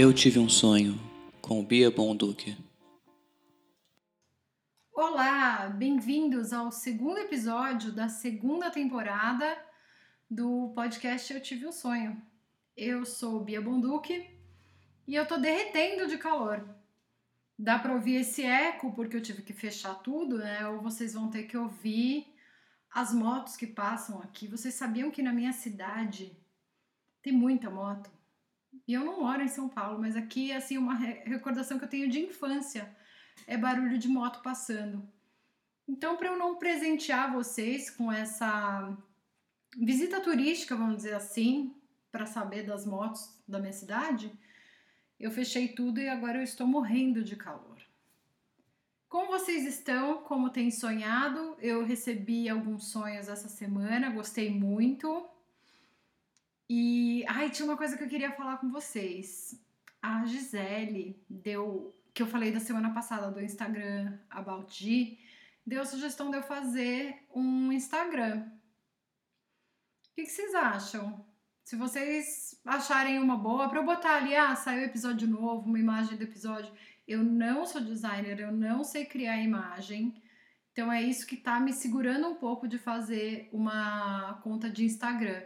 Eu 0.00 0.14
tive 0.14 0.38
um 0.38 0.48
sonho 0.48 0.94
com 1.42 1.64
Bia 1.64 1.90
Bonduque. 1.90 2.56
Olá, 4.92 5.68
bem-vindos 5.70 6.52
ao 6.52 6.70
segundo 6.70 7.18
episódio 7.18 7.90
da 7.90 8.08
segunda 8.08 8.70
temporada 8.70 9.58
do 10.30 10.70
podcast 10.72 11.34
Eu 11.34 11.42
Tive 11.42 11.66
um 11.66 11.72
Sonho. 11.72 12.22
Eu 12.76 13.04
sou 13.04 13.42
Bia 13.42 13.60
Bonduque 13.60 14.24
e 15.04 15.16
eu 15.16 15.26
tô 15.26 15.36
derretendo 15.36 16.06
de 16.06 16.16
calor. 16.16 16.64
Dá 17.58 17.76
pra 17.76 17.94
ouvir 17.94 18.20
esse 18.20 18.44
eco 18.44 18.92
porque 18.92 19.16
eu 19.16 19.20
tive 19.20 19.42
que 19.42 19.52
fechar 19.52 19.96
tudo, 19.96 20.38
né? 20.38 20.64
Ou 20.68 20.80
vocês 20.80 21.14
vão 21.14 21.28
ter 21.28 21.42
que 21.42 21.56
ouvir 21.56 22.32
as 22.88 23.12
motos 23.12 23.56
que 23.56 23.66
passam 23.66 24.20
aqui. 24.22 24.46
Vocês 24.46 24.74
sabiam 24.74 25.10
que 25.10 25.22
na 25.22 25.32
minha 25.32 25.52
cidade 25.52 26.38
tem 27.20 27.32
muita 27.32 27.68
moto? 27.68 28.16
E 28.86 28.94
eu 28.94 29.04
não 29.04 29.20
moro 29.20 29.42
em 29.42 29.48
São 29.48 29.68
Paulo, 29.68 29.98
mas 29.98 30.16
aqui, 30.16 30.52
assim, 30.52 30.78
uma 30.78 30.94
recordação 30.94 31.78
que 31.78 31.84
eu 31.84 31.88
tenho 31.88 32.08
de 32.08 32.20
infância 32.20 32.94
é 33.46 33.56
barulho 33.56 33.98
de 33.98 34.08
moto 34.08 34.42
passando. 34.42 35.06
Então, 35.86 36.16
para 36.16 36.28
eu 36.28 36.38
não 36.38 36.56
presentear 36.56 37.32
vocês 37.32 37.90
com 37.90 38.12
essa 38.12 38.96
visita 39.76 40.20
turística, 40.20 40.76
vamos 40.76 40.96
dizer 40.96 41.14
assim, 41.14 41.74
para 42.10 42.26
saber 42.26 42.62
das 42.64 42.84
motos 42.84 43.38
da 43.46 43.58
minha 43.58 43.72
cidade, 43.72 44.32
eu 45.18 45.30
fechei 45.30 45.68
tudo 45.68 46.00
e 46.00 46.08
agora 46.08 46.38
eu 46.38 46.42
estou 46.42 46.66
morrendo 46.66 47.22
de 47.24 47.36
calor. 47.36 47.78
Como 49.08 49.28
vocês 49.28 49.66
estão? 49.66 50.18
Como 50.22 50.50
têm 50.50 50.70
sonhado? 50.70 51.56
Eu 51.60 51.84
recebi 51.84 52.48
alguns 52.48 52.88
sonhos 52.88 53.28
essa 53.28 53.48
semana, 53.48 54.10
gostei 54.10 54.50
muito. 54.50 55.26
E, 56.68 57.24
ai, 57.26 57.48
tinha 57.48 57.66
uma 57.66 57.78
coisa 57.78 57.96
que 57.96 58.04
eu 58.04 58.08
queria 58.08 58.30
falar 58.32 58.58
com 58.58 58.70
vocês. 58.70 59.58
A 60.02 60.24
Gisele 60.26 61.18
deu, 61.28 61.94
que 62.12 62.22
eu 62.22 62.26
falei 62.26 62.52
da 62.52 62.60
semana 62.60 62.92
passada 62.92 63.30
do 63.30 63.40
Instagram 63.40 64.18
About 64.28 64.72
G, 64.72 65.18
deu 65.66 65.80
a 65.80 65.86
sugestão 65.86 66.30
de 66.30 66.36
eu 66.36 66.42
fazer 66.42 67.26
um 67.34 67.72
Instagram. 67.72 68.46
O 70.10 70.14
que, 70.14 70.24
que 70.24 70.30
vocês 70.30 70.54
acham? 70.54 71.24
Se 71.64 71.74
vocês 71.74 72.60
acharem 72.64 73.18
uma 73.18 73.36
boa, 73.36 73.68
para 73.68 73.78
eu 73.78 73.84
botar 73.84 74.16
ali, 74.16 74.36
ah, 74.36 74.54
saiu 74.54 74.84
episódio 74.84 75.26
novo, 75.26 75.66
uma 75.66 75.78
imagem 75.78 76.18
do 76.18 76.24
episódio. 76.24 76.72
Eu 77.06 77.22
não 77.22 77.64
sou 77.64 77.80
designer, 77.80 78.40
eu 78.40 78.52
não 78.52 78.84
sei 78.84 79.06
criar 79.06 79.38
imagem. 79.38 80.22
Então 80.72 80.92
é 80.92 81.02
isso 81.02 81.26
que 81.26 81.36
tá 81.36 81.58
me 81.58 81.72
segurando 81.72 82.28
um 82.28 82.34
pouco 82.34 82.68
de 82.68 82.78
fazer 82.78 83.48
uma 83.52 84.34
conta 84.42 84.70
de 84.70 84.84
Instagram 84.84 85.42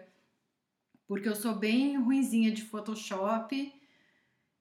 porque 1.13 1.29
eu 1.29 1.37
sou 1.37 1.55
bem 1.55 1.99
ruinzinha 1.99 2.51
de 2.51 2.63
Photoshop. 2.63 3.71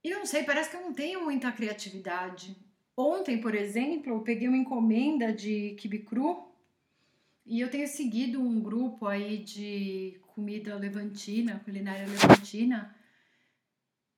E 0.04 0.10
não 0.10 0.26
sei, 0.26 0.44
parece 0.44 0.70
que 0.70 0.76
eu 0.76 0.82
não 0.82 0.94
tenho 0.94 1.24
muita 1.24 1.50
criatividade. 1.50 2.58
Ontem, 2.94 3.40
por 3.40 3.56
exemplo, 3.56 4.12
eu 4.12 4.20
peguei 4.20 4.50
uma 4.50 4.58
encomenda 4.58 5.32
de 5.32 5.78
quibe 5.80 6.00
cru 6.00 6.52
e 7.46 7.62
eu 7.62 7.72
tenho 7.72 7.88
seguido 7.88 8.42
um 8.42 8.60
grupo 8.60 9.08
aí 9.08 9.38
de 9.38 10.20
comida 10.36 10.76
levantina, 10.76 11.62
culinária 11.64 12.06
levantina, 12.06 12.94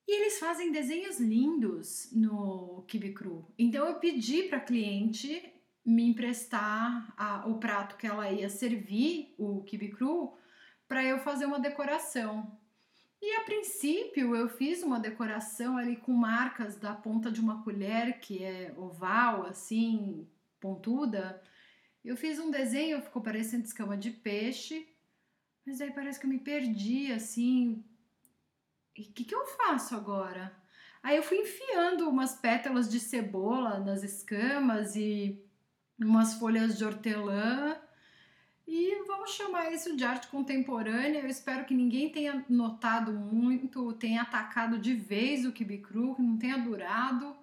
e 0.08 0.20
eles 0.20 0.40
fazem 0.40 0.72
desenhos 0.72 1.20
lindos 1.20 2.10
no 2.14 2.84
quibe 2.88 3.14
cru. 3.14 3.46
Então 3.60 3.86
eu 3.86 4.00
pedi 4.00 4.42
para 4.50 4.60
cliente 4.60 5.54
me 5.86 6.10
emprestar 6.10 7.14
a, 7.16 7.48
o 7.48 7.60
prato 7.60 7.96
que 7.96 8.08
ela 8.08 8.32
ia 8.32 8.50
servir, 8.50 9.36
o 9.38 9.62
quibe 9.62 9.90
cru, 9.90 10.36
para 10.94 11.04
eu 11.04 11.18
fazer 11.18 11.48
uma 11.48 11.60
decoração. 11.60 12.56
E 13.20 13.36
a 13.38 13.42
princípio 13.42 14.36
eu 14.36 14.48
fiz 14.48 14.84
uma 14.84 15.00
decoração 15.00 15.76
ali 15.76 15.96
com 15.96 16.12
marcas 16.12 16.76
da 16.76 16.94
ponta 16.94 17.32
de 17.32 17.42
uma 17.42 17.64
colher 17.64 18.20
que 18.20 18.44
é 18.44 18.72
oval, 18.78 19.44
assim, 19.44 20.30
pontuda. 20.60 21.42
Eu 22.06 22.16
fiz 22.16 22.38
um 22.38 22.52
desenho, 22.52 23.02
ficou 23.02 23.24
parecendo 23.24 23.64
escama 23.64 23.98
de 23.98 24.12
peixe, 24.12 24.88
mas 25.66 25.82
aí 25.82 25.90
parece 25.90 26.20
que 26.20 26.28
eu 26.28 26.30
me 26.30 26.38
perdi, 26.38 27.12
assim. 27.12 27.84
E 28.96 29.02
o 29.02 29.14
que, 29.14 29.24
que 29.24 29.34
eu 29.34 29.48
faço 29.48 29.96
agora? 29.96 30.56
Aí 31.02 31.18
eu 31.18 31.24
fui 31.24 31.40
enfiando 31.40 32.08
umas 32.08 32.36
pétalas 32.36 32.88
de 32.88 33.00
cebola 33.00 33.80
nas 33.80 34.04
escamas 34.04 34.96
e 34.96 35.44
umas 36.00 36.36
folhas 36.36 36.78
de 36.78 36.86
hortelã 36.86 37.82
e 38.66 39.04
vamos 39.06 39.32
chamar 39.32 39.72
isso 39.74 39.96
de 39.96 40.04
arte 40.04 40.28
contemporânea. 40.28 41.20
Eu 41.20 41.28
espero 41.28 41.66
que 41.66 41.74
ninguém 41.74 42.10
tenha 42.10 42.46
notado 42.50 43.12
muito, 43.12 43.94
tenha 43.94 44.22
atacado 44.22 44.80
de 44.80 44.94
vez 44.94 45.46
o 45.46 45.52
Kibi 45.52 45.80
Cru, 45.80 46.16
que 46.16 46.22
não 46.22 46.38
tenha 46.38 46.58
durado, 46.58 47.36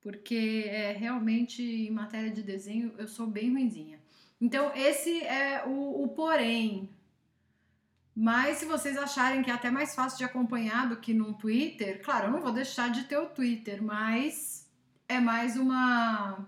porque 0.00 0.64
é 0.66 0.92
realmente 0.92 1.62
em 1.62 1.90
matéria 1.90 2.30
de 2.30 2.42
desenho 2.42 2.92
eu 2.98 3.06
sou 3.06 3.26
bem 3.26 3.52
ruinzinha. 3.52 4.00
Então, 4.40 4.72
esse 4.74 5.22
é 5.22 5.64
o, 5.66 6.02
o 6.02 6.08
porém. 6.08 6.90
Mas 8.14 8.58
se 8.58 8.66
vocês 8.66 8.98
acharem 8.98 9.42
que 9.42 9.50
é 9.50 9.54
até 9.54 9.70
mais 9.70 9.94
fácil 9.94 10.18
de 10.18 10.24
acompanhar 10.24 10.88
do 10.88 10.96
que 10.96 11.14
no 11.14 11.32
Twitter, 11.34 12.02
claro, 12.02 12.26
eu 12.26 12.32
não 12.32 12.40
vou 12.40 12.52
deixar 12.52 12.90
de 12.90 13.04
ter 13.04 13.16
o 13.16 13.28
Twitter, 13.28 13.82
mas 13.82 14.68
é 15.08 15.20
mais 15.20 15.56
uma 15.56 16.46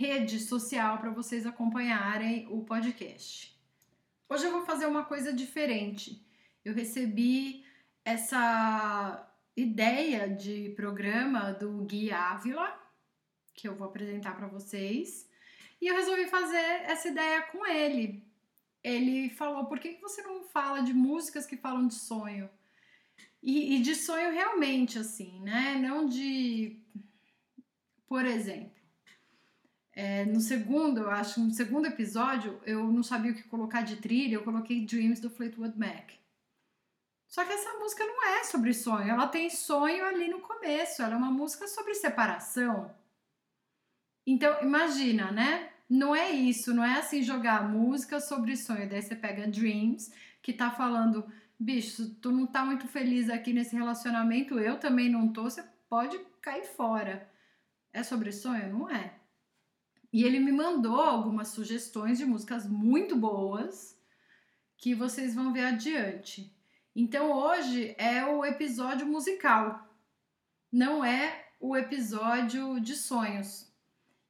rede 0.00 0.40
social 0.40 0.96
para 0.96 1.10
vocês 1.10 1.44
acompanharem 1.44 2.46
o 2.48 2.64
podcast. 2.64 3.54
Hoje 4.30 4.46
eu 4.46 4.50
vou 4.50 4.64
fazer 4.64 4.86
uma 4.86 5.04
coisa 5.04 5.30
diferente. 5.30 6.26
Eu 6.64 6.72
recebi 6.72 7.66
essa 8.02 9.30
ideia 9.54 10.26
de 10.26 10.70
programa 10.70 11.52
do 11.52 11.84
Gui 11.84 12.10
Ávila, 12.10 12.80
que 13.52 13.68
eu 13.68 13.76
vou 13.76 13.88
apresentar 13.88 14.34
para 14.34 14.46
vocês, 14.46 15.28
e 15.78 15.88
eu 15.88 15.94
resolvi 15.94 16.28
fazer 16.28 16.66
essa 16.84 17.08
ideia 17.08 17.42
com 17.42 17.66
ele. 17.66 18.24
Ele 18.82 19.28
falou: 19.28 19.66
por 19.66 19.78
que 19.78 19.98
você 20.00 20.22
não 20.22 20.44
fala 20.44 20.80
de 20.80 20.94
músicas 20.94 21.44
que 21.44 21.58
falam 21.58 21.86
de 21.86 21.96
sonho? 21.96 22.48
E, 23.42 23.76
e 23.76 23.82
de 23.82 23.94
sonho 23.94 24.32
realmente, 24.32 24.98
assim, 24.98 25.42
né? 25.42 25.74
Não 25.74 26.06
de. 26.08 26.80
Por 28.08 28.24
exemplo, 28.24 28.79
é, 30.00 30.24
no 30.24 30.40
segundo, 30.40 31.00
eu 31.00 31.10
acho, 31.10 31.38
no 31.40 31.52
segundo 31.52 31.84
episódio, 31.84 32.58
eu 32.64 32.90
não 32.90 33.02
sabia 33.02 33.32
o 33.32 33.34
que 33.34 33.42
colocar 33.42 33.82
de 33.82 33.96
trilha, 33.96 34.36
eu 34.36 34.42
coloquei 34.42 34.86
Dreams 34.86 35.20
do 35.20 35.28
Fleetwood 35.28 35.78
Mac. 35.78 36.12
Só 37.28 37.44
que 37.44 37.52
essa 37.52 37.78
música 37.78 38.02
não 38.06 38.24
é 38.26 38.44
sobre 38.44 38.72
sonho, 38.72 39.10
ela 39.10 39.26
tem 39.26 39.50
sonho 39.50 40.02
ali 40.06 40.26
no 40.28 40.40
começo, 40.40 41.02
ela 41.02 41.12
é 41.12 41.16
uma 41.18 41.30
música 41.30 41.68
sobre 41.68 41.94
separação. 41.94 42.90
Então, 44.26 44.62
imagina, 44.62 45.30
né? 45.30 45.68
Não 45.86 46.16
é 46.16 46.30
isso, 46.30 46.72
não 46.72 46.82
é 46.82 46.98
assim 46.98 47.22
jogar 47.22 47.68
música 47.68 48.20
sobre 48.20 48.56
sonho. 48.56 48.88
Daí 48.88 49.02
você 49.02 49.14
pega 49.14 49.48
Dreams, 49.48 50.10
que 50.40 50.54
tá 50.54 50.70
falando, 50.70 51.30
bicho, 51.58 52.08
tu 52.22 52.32
não 52.32 52.46
tá 52.46 52.64
muito 52.64 52.88
feliz 52.88 53.28
aqui 53.28 53.52
nesse 53.52 53.76
relacionamento, 53.76 54.58
eu 54.58 54.80
também 54.80 55.10
não 55.10 55.30
tô, 55.30 55.42
você 55.42 55.62
pode 55.90 56.18
cair 56.40 56.64
fora. 56.64 57.30
É 57.92 58.02
sobre 58.02 58.32
sonho? 58.32 58.72
Não 58.72 58.88
é. 58.88 59.19
E 60.12 60.24
ele 60.24 60.40
me 60.40 60.50
mandou 60.50 61.00
algumas 61.00 61.48
sugestões 61.48 62.18
de 62.18 62.24
músicas 62.24 62.66
muito 62.68 63.16
boas 63.16 63.98
que 64.76 64.94
vocês 64.94 65.34
vão 65.34 65.52
ver 65.52 65.66
adiante. 65.66 66.52
Então 66.94 67.32
hoje 67.32 67.94
é 67.98 68.24
o 68.26 68.44
episódio 68.44 69.06
musical, 69.06 69.88
não 70.72 71.04
é 71.04 71.48
o 71.60 71.76
episódio 71.76 72.80
de 72.80 72.96
sonhos. 72.96 73.70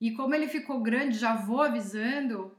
E 0.01 0.13
como 0.13 0.35
ele 0.35 0.49
ficou 0.49 0.83
grande, 0.83 1.19
já 1.19 1.35
vou 1.35 1.63
avisando, 1.63 2.57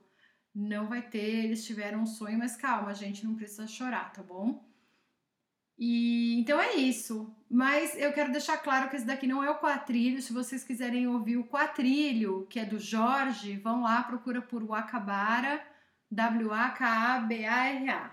não 0.54 0.88
vai 0.88 1.02
ter, 1.02 1.46
eles 1.46 1.66
tiveram 1.66 2.02
um 2.02 2.06
sonho, 2.06 2.38
mas 2.38 2.56
calma, 2.56 2.90
a 2.90 2.94
gente 2.94 3.26
não 3.26 3.36
precisa 3.36 3.68
chorar, 3.68 4.12
tá 4.12 4.24
bom? 4.24 4.64
E 5.78 6.40
então 6.40 6.60
é 6.60 6.76
isso. 6.76 7.36
Mas 7.54 7.98
eu 7.98 8.14
quero 8.14 8.32
deixar 8.32 8.60
claro 8.60 8.90
que 8.90 8.96
esse 8.96 9.06
daqui 9.06 9.28
não 9.28 9.44
é 9.44 9.50
o 9.50 9.56
quatrilho. 9.56 10.22
Se 10.22 10.32
vocês 10.32 10.64
quiserem 10.64 11.06
ouvir 11.06 11.36
o 11.36 11.44
quatrilho, 11.44 12.48
que 12.50 12.58
é 12.58 12.64
do 12.64 12.80
Jorge, 12.80 13.58
vão 13.58 13.82
lá, 13.82 14.02
procura 14.04 14.42
por 14.42 14.64
Wakabara, 14.64 15.62
W-A-K-A-B-A-R-A. 16.10 18.12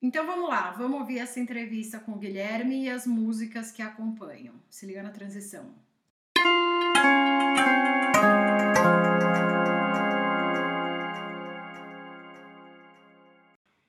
Então 0.00 0.26
vamos 0.26 0.48
lá, 0.48 0.70
vamos 0.70 1.00
ouvir 1.00 1.18
essa 1.18 1.38
entrevista 1.38 2.00
com 2.00 2.12
o 2.12 2.18
Guilherme 2.18 2.84
e 2.84 2.90
as 2.90 3.06
músicas 3.06 3.70
que 3.70 3.82
acompanham. 3.82 4.54
Se 4.70 4.86
liga 4.86 5.02
na 5.02 5.10
transição. 5.10 5.66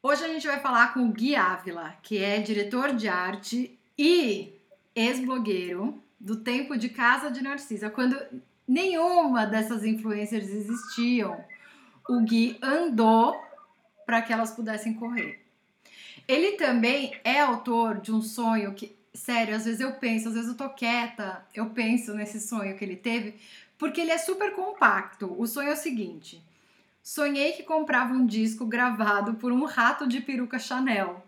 Hoje 0.01 0.25
a 0.25 0.27
gente 0.27 0.45
vai 0.45 0.59
falar 0.59 0.93
com 0.93 1.07
o 1.07 1.11
Gui 1.13 1.37
Ávila, 1.37 1.95
que 2.03 2.17
é 2.17 2.41
diretor 2.41 2.93
de 2.93 3.07
arte 3.07 3.79
e 3.97 4.52
ex-blogueiro 4.95 6.01
do 6.19 6.37
tempo 6.37 6.77
de 6.77 6.89
Casa 6.89 7.29
de 7.29 7.41
Narcisa, 7.41 7.89
quando 7.89 8.17
nenhuma 8.67 9.45
dessas 9.45 9.83
influencers 9.83 10.49
existiam. 10.49 11.43
O 12.07 12.19
Gui 12.21 12.57
andou 12.61 13.35
para 14.05 14.21
que 14.21 14.33
elas 14.33 14.51
pudessem 14.51 14.93
correr. 14.93 15.41
Ele 16.27 16.53
também 16.53 17.13
é 17.23 17.39
autor 17.39 17.99
de 17.99 18.11
um 18.11 18.21
sonho 18.21 18.73
que 18.73 18.95
sério, 19.13 19.55
às 19.55 19.65
vezes 19.65 19.79
eu 19.79 19.93
penso, 19.93 20.29
às 20.29 20.33
vezes 20.33 20.49
eu 20.49 20.57
tô 20.57 20.69
quieta, 20.69 21.45
eu 21.53 21.69
penso 21.69 22.13
nesse 22.13 22.39
sonho 22.39 22.75
que 22.75 22.83
ele 22.83 22.95
teve, 22.95 23.35
porque 23.77 24.01
ele 24.01 24.11
é 24.11 24.17
super 24.17 24.53
compacto. 24.53 25.33
O 25.37 25.45
sonho 25.45 25.69
é 25.69 25.73
o 25.73 25.77
seguinte: 25.77 26.41
sonhei 27.01 27.53
que 27.53 27.63
comprava 27.63 28.13
um 28.13 28.25
disco 28.25 28.65
gravado 28.65 29.35
por 29.35 29.51
um 29.51 29.65
rato 29.65 30.07
de 30.07 30.21
peruca 30.21 30.57
Chanel. 30.57 31.22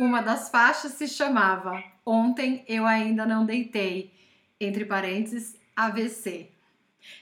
Uma 0.00 0.22
das 0.22 0.48
faixas 0.48 0.92
se 0.92 1.06
chamava 1.06 1.84
Ontem 2.06 2.64
Eu 2.66 2.86
Ainda 2.86 3.26
Não 3.26 3.44
Deitei, 3.44 4.10
entre 4.58 4.86
parênteses, 4.86 5.60
AVC. 5.76 6.50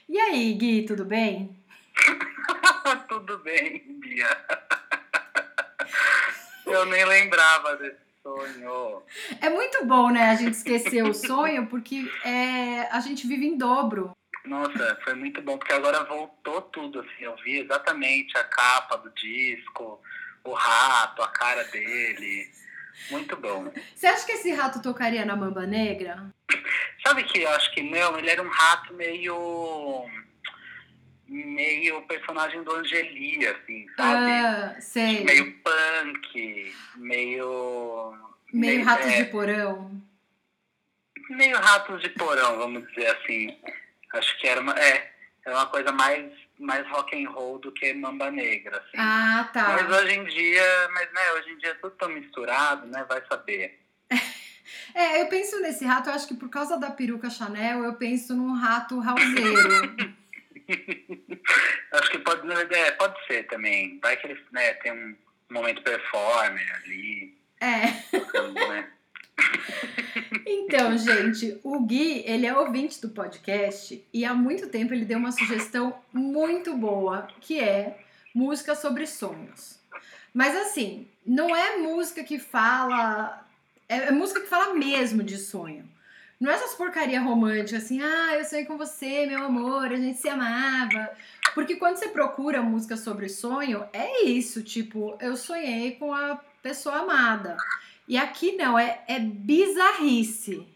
E 0.07 0.17
aí, 0.17 0.53
Gui, 0.53 0.83
tudo 0.83 1.03
bem? 1.03 1.61
tudo 3.09 3.37
bem, 3.39 3.83
Bia. 3.99 4.29
Eu 6.65 6.85
nem 6.85 7.03
lembrava 7.03 7.75
desse 7.75 7.99
sonho. 8.23 9.03
É 9.41 9.49
muito 9.49 9.85
bom, 9.85 10.09
né, 10.09 10.29
a 10.29 10.35
gente 10.35 10.53
esquecer 10.53 11.03
o 11.03 11.13
sonho, 11.13 11.67
porque 11.67 12.09
é, 12.23 12.83
a 12.95 13.01
gente 13.01 13.27
vive 13.27 13.45
em 13.45 13.57
dobro. 13.57 14.15
Nossa, 14.45 14.97
foi 15.03 15.15
muito 15.15 15.41
bom, 15.41 15.57
porque 15.57 15.73
agora 15.73 16.05
voltou 16.05 16.61
tudo, 16.61 17.01
assim, 17.01 17.25
eu 17.25 17.35
vi 17.43 17.59
exatamente 17.59 18.37
a 18.37 18.45
capa 18.45 18.95
do 18.95 19.09
disco, 19.09 20.01
o 20.45 20.53
rato, 20.53 21.21
a 21.21 21.27
cara 21.27 21.65
dele. 21.65 22.49
Muito 23.11 23.35
bom. 23.37 23.71
Você 23.95 24.07
acha 24.07 24.25
que 24.25 24.33
esse 24.33 24.51
rato 24.51 24.81
tocaria 24.81 25.25
na 25.25 25.35
Mamba 25.35 25.65
Negra? 25.65 26.33
Sabe 27.05 27.23
que 27.23 27.41
eu 27.41 27.49
acho 27.51 27.71
que 27.73 27.81
não, 27.81 28.17
ele 28.17 28.29
era 28.29 28.41
um 28.41 28.49
rato 28.49 28.93
meio. 28.93 30.05
meio 31.27 32.01
personagem 32.03 32.63
do 32.63 32.75
Angeli, 32.75 33.47
assim, 33.47 33.87
sabe? 33.95 34.31
Ah, 34.31 34.75
sei. 34.79 35.23
Meio 35.23 35.53
punk, 35.59 36.75
meio. 36.97 38.13
Meio, 38.51 38.75
meio 38.75 38.83
ratos 38.83 39.07
é, 39.07 39.23
de 39.23 39.31
porão. 39.31 40.01
Meio 41.29 41.57
ratos 41.57 42.01
de 42.01 42.09
porão, 42.09 42.57
vamos 42.57 42.87
dizer 42.89 43.07
assim. 43.07 43.57
Acho 44.13 44.37
que 44.39 44.47
era 44.47 44.59
uma, 44.59 44.73
é, 44.73 45.11
era 45.45 45.55
uma 45.55 45.67
coisa 45.67 45.91
mais, 45.91 46.31
mais 46.59 46.87
rock 46.89 47.15
and 47.15 47.29
roll 47.29 47.57
do 47.59 47.71
que 47.71 47.93
mamba 47.93 48.29
negra, 48.29 48.77
assim. 48.77 48.97
Ah, 48.97 49.49
tá. 49.53 49.69
Mas 49.69 49.97
hoje 49.97 50.15
em 50.15 50.25
dia, 50.25 50.89
mas 50.93 51.11
né, 51.13 51.31
hoje 51.33 51.51
em 51.51 51.57
dia 51.57 51.69
é 51.69 51.75
tudo 51.75 51.95
tão 51.95 52.09
misturado, 52.09 52.85
né? 52.87 53.05
Vai 53.07 53.23
saber. 53.27 53.79
É, 54.93 55.21
eu 55.21 55.27
penso 55.27 55.59
nesse 55.61 55.83
rato, 55.83 56.09
eu 56.09 56.13
acho 56.13 56.27
que 56.27 56.35
por 56.35 56.49
causa 56.49 56.77
da 56.77 56.91
peruca 56.91 57.29
Chanel, 57.29 57.83
eu 57.83 57.93
penso 57.93 58.35
num 58.35 58.53
rato 58.53 58.95
houseiro. 58.97 59.95
acho 61.93 62.11
que 62.11 62.19
pode, 62.19 62.51
é, 62.51 62.91
pode 62.91 63.25
ser 63.25 63.47
também. 63.47 63.99
Vai 63.99 64.17
que 64.17 64.27
ele 64.27 64.45
né, 64.51 64.73
tem 64.75 64.91
um 64.91 65.15
momento 65.51 65.81
performer 65.81 66.75
ali. 66.75 67.35
É. 67.59 67.85
Né? 68.67 68.89
Então, 70.51 70.97
gente, 70.97 71.59
o 71.63 71.79
Gui, 71.81 72.23
ele 72.25 72.47
é 72.47 72.57
ouvinte 72.57 72.99
do 72.99 73.09
podcast 73.09 74.03
e 74.11 74.25
há 74.25 74.33
muito 74.33 74.67
tempo 74.67 74.95
ele 74.95 75.05
deu 75.05 75.19
uma 75.19 75.31
sugestão 75.31 75.93
muito 76.11 76.75
boa, 76.75 77.27
que 77.39 77.59
é 77.59 77.99
música 78.33 78.73
sobre 78.73 79.05
sonhos. 79.05 79.77
Mas 80.33 80.57
assim, 80.57 81.07
não 81.23 81.55
é 81.55 81.77
música 81.77 82.23
que 82.23 82.39
fala. 82.39 83.47
É, 83.87 84.07
é 84.07 84.11
música 84.11 84.39
que 84.41 84.47
fala 84.47 84.73
mesmo 84.73 85.21
de 85.21 85.37
sonho. 85.37 85.87
Não 86.39 86.49
é 86.49 86.55
essas 86.55 86.73
porcaria 86.73 87.21
romântica 87.21 87.77
assim, 87.77 88.01
ah, 88.01 88.33
eu 88.35 88.43
sonhei 88.43 88.65
com 88.65 88.75
você, 88.75 89.27
meu 89.27 89.43
amor, 89.43 89.91
a 89.91 89.97
gente 89.97 90.17
se 90.17 90.29
amava. 90.29 91.11
Porque 91.53 91.75
quando 91.75 91.97
você 91.97 92.07
procura 92.07 92.63
música 92.63 92.97
sobre 92.97 93.29
sonho, 93.29 93.85
é 93.93 94.23
isso, 94.23 94.63
tipo, 94.63 95.15
eu 95.21 95.37
sonhei 95.37 95.91
com 95.91 96.11
a 96.11 96.39
pessoa 96.63 97.01
amada. 97.01 97.55
E 98.09 98.17
aqui 98.17 98.53
não, 98.53 98.77
é, 98.77 99.03
é 99.07 99.19
bizarrice. 99.19 100.67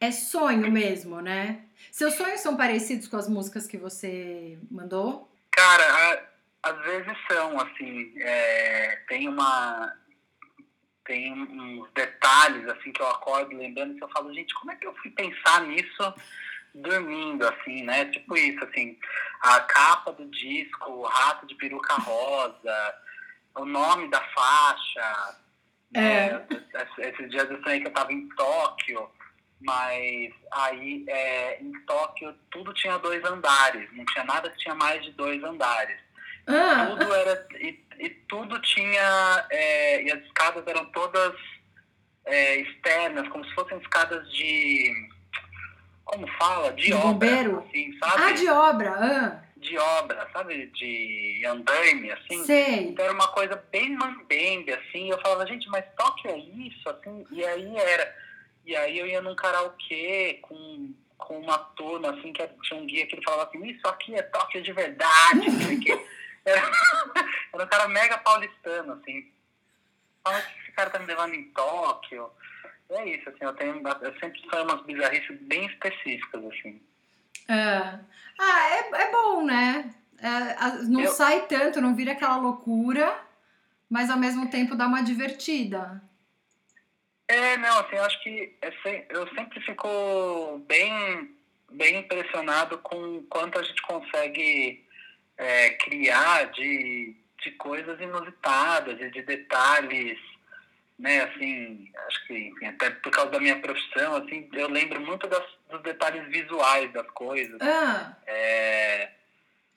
É 0.00 0.10
sonho 0.10 0.72
mesmo, 0.72 1.20
né? 1.20 1.62
Seus 1.92 2.14
sonhos 2.14 2.40
são 2.40 2.56
parecidos 2.56 3.06
com 3.06 3.18
as 3.18 3.28
músicas 3.28 3.66
que 3.66 3.76
você 3.76 4.58
mandou? 4.70 5.30
Cara, 5.50 5.84
a, 5.84 6.70
às 6.70 6.84
vezes 6.86 7.12
são, 7.30 7.60
assim. 7.60 8.14
É, 8.16 8.96
tem 9.06 9.28
uma. 9.28 9.94
Tem 11.04 11.34
uns 11.34 11.86
detalhes, 11.92 12.66
assim, 12.66 12.90
que 12.90 13.02
eu 13.02 13.08
acordo 13.10 13.54
lembrando 13.54 13.94
que 13.94 14.02
eu 14.02 14.08
falo, 14.08 14.32
gente, 14.32 14.54
como 14.54 14.72
é 14.72 14.76
que 14.76 14.86
eu 14.86 14.94
fui 14.94 15.10
pensar 15.10 15.60
nisso 15.66 16.14
dormindo, 16.74 17.46
assim, 17.46 17.82
né? 17.82 18.06
Tipo 18.06 18.38
isso, 18.38 18.64
assim. 18.64 18.98
A 19.42 19.60
capa 19.60 20.12
do 20.12 20.24
disco, 20.30 20.90
o 20.90 21.02
rato 21.02 21.46
de 21.46 21.54
peruca 21.56 21.94
rosa, 21.96 22.94
o 23.54 23.66
nome 23.66 24.08
da 24.08 24.22
faixa, 24.22 25.43
é. 25.92 26.00
é. 26.00 26.46
Esses 26.98 27.30
dias 27.30 27.50
eu 27.50 27.62
sonhei 27.62 27.80
que 27.80 27.86
eu 27.86 27.90
estava 27.90 28.12
em 28.12 28.28
Tóquio, 28.30 29.08
mas 29.60 30.32
aí 30.52 31.04
é, 31.08 31.60
em 31.60 31.72
Tóquio 31.86 32.34
tudo 32.50 32.72
tinha 32.74 32.98
dois 32.98 33.24
andares, 33.24 33.88
não 33.92 34.04
tinha 34.06 34.24
nada 34.24 34.50
que 34.50 34.58
tinha 34.58 34.74
mais 34.74 35.02
de 35.04 35.12
dois 35.12 35.42
andares. 35.42 35.98
Ah. 36.46 36.86
Tudo 36.90 37.14
era. 37.14 37.46
E, 37.54 37.80
e 37.98 38.10
tudo 38.28 38.60
tinha. 38.60 39.46
É, 39.50 40.02
e 40.02 40.12
as 40.12 40.22
escadas 40.24 40.66
eram 40.66 40.84
todas 40.86 41.34
é, 42.26 42.56
externas, 42.56 43.28
como 43.28 43.44
se 43.44 43.54
fossem 43.54 43.78
escadas 43.78 44.30
de. 44.32 44.92
Como 46.04 46.26
fala? 46.38 46.72
De, 46.72 46.84
de 46.84 46.92
obra. 46.92 47.08
Bombeiro? 47.08 47.64
Assim, 47.66 47.98
sabe? 47.98 48.22
Ah, 48.22 48.32
de 48.32 48.48
obra. 48.48 48.90
Ah 48.90 49.43
de 49.64 49.78
obra, 49.78 50.28
sabe? 50.32 50.66
De 50.66 51.42
andaime, 51.46 52.12
assim. 52.12 52.44
Sei. 52.44 52.88
Então 52.88 53.04
era 53.04 53.14
uma 53.14 53.28
coisa 53.28 53.56
bem 53.72 53.96
mambembe, 53.96 54.72
assim. 54.72 55.10
Eu 55.10 55.20
falava, 55.20 55.46
gente, 55.46 55.68
mas 55.68 55.84
toque 55.96 56.28
é 56.28 56.36
isso, 56.38 56.88
assim. 56.88 57.26
E 57.30 57.44
aí 57.44 57.76
era. 57.76 58.16
E 58.64 58.76
aí 58.76 58.98
eu 58.98 59.06
ia 59.06 59.20
num 59.20 59.34
karaokê 59.34 60.38
com, 60.42 60.94
com 61.18 61.38
uma 61.38 61.58
turma, 61.58 62.10
assim, 62.10 62.32
que 62.32 62.46
tinha 62.62 62.80
um 62.80 62.86
guia 62.86 63.06
que 63.06 63.14
ele 63.14 63.24
falava 63.24 63.48
assim, 63.48 63.66
isso 63.66 63.86
aqui 63.86 64.14
é 64.14 64.22
toque 64.22 64.60
de 64.62 64.72
verdade, 64.72 65.46
era, 66.46 66.62
era 67.52 67.64
um 67.64 67.66
cara 67.66 67.88
mega 67.88 68.16
paulistano, 68.18 68.94
assim. 68.94 69.30
Fala 70.22 70.40
que 70.40 70.60
esse 70.60 70.72
cara 70.72 70.90
tá 70.90 70.98
me 70.98 71.06
levando 71.06 71.34
em 71.34 71.44
Tóquio. 71.50 72.30
É 72.90 73.06
isso, 73.08 73.28
assim, 73.28 73.38
eu 73.40 73.52
tenho. 73.54 73.82
Eu 74.00 74.18
sempre 74.18 74.40
sonho 74.50 74.64
umas 74.64 74.82
bizarrices 74.84 75.38
bem 75.42 75.66
específicas, 75.66 76.44
assim. 76.44 76.80
É. 77.48 77.98
Ah, 78.38 78.68
é, 78.70 79.02
é 79.02 79.10
bom, 79.10 79.44
né? 79.44 79.94
É, 80.18 80.82
não 80.84 81.02
eu... 81.02 81.12
sai 81.12 81.46
tanto, 81.46 81.80
não 81.80 81.94
vira 81.94 82.12
aquela 82.12 82.36
loucura, 82.36 83.16
mas 83.88 84.10
ao 84.10 84.18
mesmo 84.18 84.50
tempo 84.50 84.74
dá 84.74 84.86
uma 84.86 85.02
divertida. 85.02 86.02
É, 87.28 87.56
não, 87.56 87.78
assim, 87.80 87.96
eu 87.96 88.04
acho 88.04 88.22
que 88.22 88.56
eu 89.08 89.28
sempre 89.34 89.60
fico 89.60 90.58
bem, 90.66 91.34
bem 91.72 92.00
impressionado 92.00 92.78
com 92.78 93.22
quanto 93.30 93.58
a 93.58 93.62
gente 93.62 93.80
consegue 93.82 94.86
é, 95.36 95.70
criar 95.70 96.50
de, 96.52 97.16
de 97.42 97.50
coisas 97.52 97.98
inusitadas 98.00 99.00
e 99.00 99.10
de 99.10 99.22
detalhes 99.22 100.18
né, 100.98 101.22
assim, 101.22 101.90
acho 102.06 102.26
que 102.26 102.34
enfim, 102.34 102.66
até 102.66 102.90
por 102.90 103.10
causa 103.10 103.30
da 103.32 103.40
minha 103.40 103.58
profissão, 103.60 104.16
assim, 104.16 104.48
eu 104.52 104.68
lembro 104.68 105.00
muito 105.00 105.26
das, 105.26 105.44
dos 105.74 105.82
detalhes 105.82 106.26
visuais 106.28 106.92
das 106.92 107.06
coisas. 107.10 107.58
Ah. 107.60 108.16
É, 108.26 109.10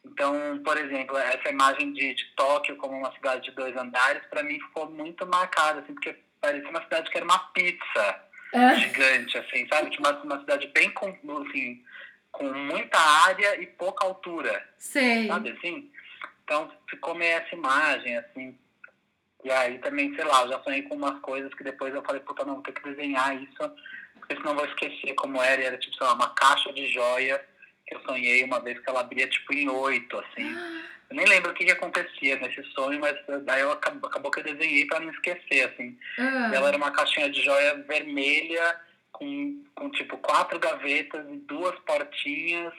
então, 0.06 0.62
por 0.64 0.78
exemplo, 0.78 1.18
essa 1.18 1.50
imagem 1.50 1.94
de, 1.94 2.14
de 2.14 2.26
Tóquio 2.36 2.78
como 2.78 2.98
uma 2.98 3.12
cidade 3.14 3.50
de 3.50 3.52
dois 3.52 3.76
andares, 3.76 4.24
para 4.30 4.44
mim 4.44 4.60
ficou 4.60 4.90
muito 4.90 5.26
marcada, 5.26 5.82
assim, 5.82 5.94
porque 5.94 6.16
parecia 6.40 6.70
uma 6.70 6.84
cidade 6.84 7.10
que 7.10 7.18
era 7.18 7.26
uma 7.26 7.40
pizza 7.50 8.24
ah. 8.54 8.76
gigante, 8.76 9.38
assim, 9.38 9.68
sabe? 9.68 9.90
Tinha 9.90 10.10
uma, 10.10 10.24
uma 10.24 10.40
cidade 10.40 10.68
bem, 10.68 10.90
com, 10.92 11.10
assim, 11.48 11.84
com 12.32 12.46
muita 12.46 12.98
área 13.00 13.62
e 13.62 13.66
pouca 13.66 14.06
altura. 14.06 14.68
Sei. 14.78 15.28
Sabe, 15.28 15.52
assim? 15.52 15.92
Então, 16.44 16.72
ficou 16.90 17.14
meio 17.14 17.34
essa 17.34 17.54
imagem, 17.54 18.18
assim, 18.18 18.58
e 19.44 19.52
aí 19.52 19.78
também, 19.80 20.14
sei 20.16 20.24
lá, 20.24 20.44
eu 20.44 20.50
já 20.50 20.60
sonhei 20.62 20.82
com 20.84 20.96
umas 20.96 21.20
coisas 21.20 21.54
que 21.54 21.64
depois 21.64 21.94
eu 21.94 22.02
falei, 22.02 22.22
puta, 22.22 22.44
não, 22.44 22.56
vou 22.56 22.64
ter 22.64 22.74
que 22.74 22.84
desenhar 22.84 23.36
isso, 23.42 23.72
porque 24.28 24.42
senão 24.42 24.56
vou 24.56 24.66
esquecer 24.66 25.14
como 25.14 25.42
era. 25.42 25.62
E 25.62 25.66
era 25.66 25.78
tipo, 25.78 25.96
sei 25.96 26.06
lá, 26.06 26.14
uma 26.14 26.30
caixa 26.30 26.72
de 26.74 26.88
joia 26.88 27.44
que 27.86 27.96
eu 27.96 28.02
sonhei 28.02 28.44
uma 28.44 28.60
vez 28.60 28.78
que 28.80 28.90
ela 28.90 29.00
abria 29.00 29.28
tipo 29.28 29.54
em 29.54 29.70
oito, 29.70 30.20
assim. 30.20 30.52
Eu 31.10 31.16
nem 31.16 31.26
lembro 31.26 31.52
o 31.52 31.54
que, 31.54 31.64
que 31.64 31.72
acontecia 31.72 32.36
nesse 32.36 32.62
sonho, 32.74 33.00
mas 33.00 33.18
daí 33.46 33.62
eu 33.62 33.72
acabou, 33.72 34.10
acabou 34.10 34.30
que 34.30 34.42
eu 34.42 34.44
desenhei 34.44 34.86
para 34.86 35.00
não 35.00 35.10
esquecer, 35.12 35.72
assim. 35.72 35.98
Uhum. 36.18 36.54
Ela 36.54 36.68
era 36.68 36.78
uma 36.78 36.92
caixinha 36.92 37.30
de 37.30 37.42
joia 37.42 37.76
vermelha 37.88 38.76
com, 39.14 39.64
com 39.74 39.90
tipo 39.92 40.18
quatro 40.18 40.60
gavetas 40.60 41.26
e 41.30 41.38
duas 41.38 41.80
portinhas 41.80 42.74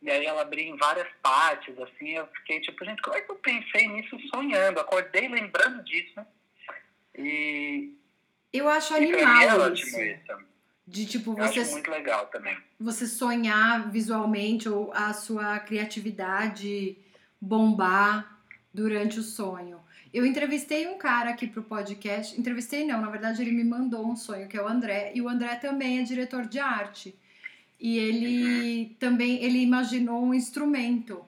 e 0.00 0.10
aí 0.10 0.24
ela 0.24 0.42
abria 0.42 0.68
em 0.68 0.76
várias 0.76 1.08
partes, 1.22 1.76
assim, 1.78 2.10
eu 2.10 2.26
fiquei 2.28 2.60
tipo, 2.60 2.84
gente, 2.84 3.02
como 3.02 3.16
é 3.16 3.20
que 3.20 3.30
eu 3.30 3.36
pensei 3.36 3.88
nisso 3.88 4.16
sonhando? 4.32 4.78
Acordei 4.78 5.28
lembrando 5.28 5.82
disso. 5.82 6.24
E. 7.16 7.94
Eu 8.52 8.68
acho 8.68 8.94
animal 8.94 9.72
isso. 9.74 10.00
isso. 10.00 10.48
De 10.88 11.04
tipo, 11.04 11.32
eu 11.32 11.36
você. 11.36 11.60
Acho 11.60 11.72
muito 11.72 11.90
legal 11.90 12.26
também. 12.28 12.56
Você 12.80 13.06
sonhar 13.06 13.90
visualmente 13.90 14.68
ou 14.68 14.90
a 14.94 15.12
sua 15.12 15.58
criatividade 15.58 16.96
bombar 17.38 18.40
durante 18.72 19.20
o 19.20 19.22
sonho. 19.22 19.80
Eu 20.12 20.24
entrevistei 20.24 20.88
um 20.88 20.96
cara 20.96 21.30
aqui 21.30 21.46
pro 21.46 21.62
podcast. 21.62 22.40
Entrevistei 22.40 22.86
não, 22.86 23.02
na 23.02 23.10
verdade 23.10 23.42
ele 23.42 23.52
me 23.52 23.64
mandou 23.64 24.10
um 24.10 24.16
sonho, 24.16 24.48
que 24.48 24.56
é 24.56 24.62
o 24.62 24.66
André. 24.66 25.12
E 25.14 25.20
o 25.20 25.28
André 25.28 25.56
também 25.56 25.98
é 25.98 26.02
diretor 26.02 26.46
de 26.46 26.58
arte. 26.58 27.14
E 27.78 27.98
ele 27.98 28.96
também 28.98 29.42
ele 29.44 29.58
imaginou 29.58 30.22
um 30.24 30.32
instrumento 30.32 31.22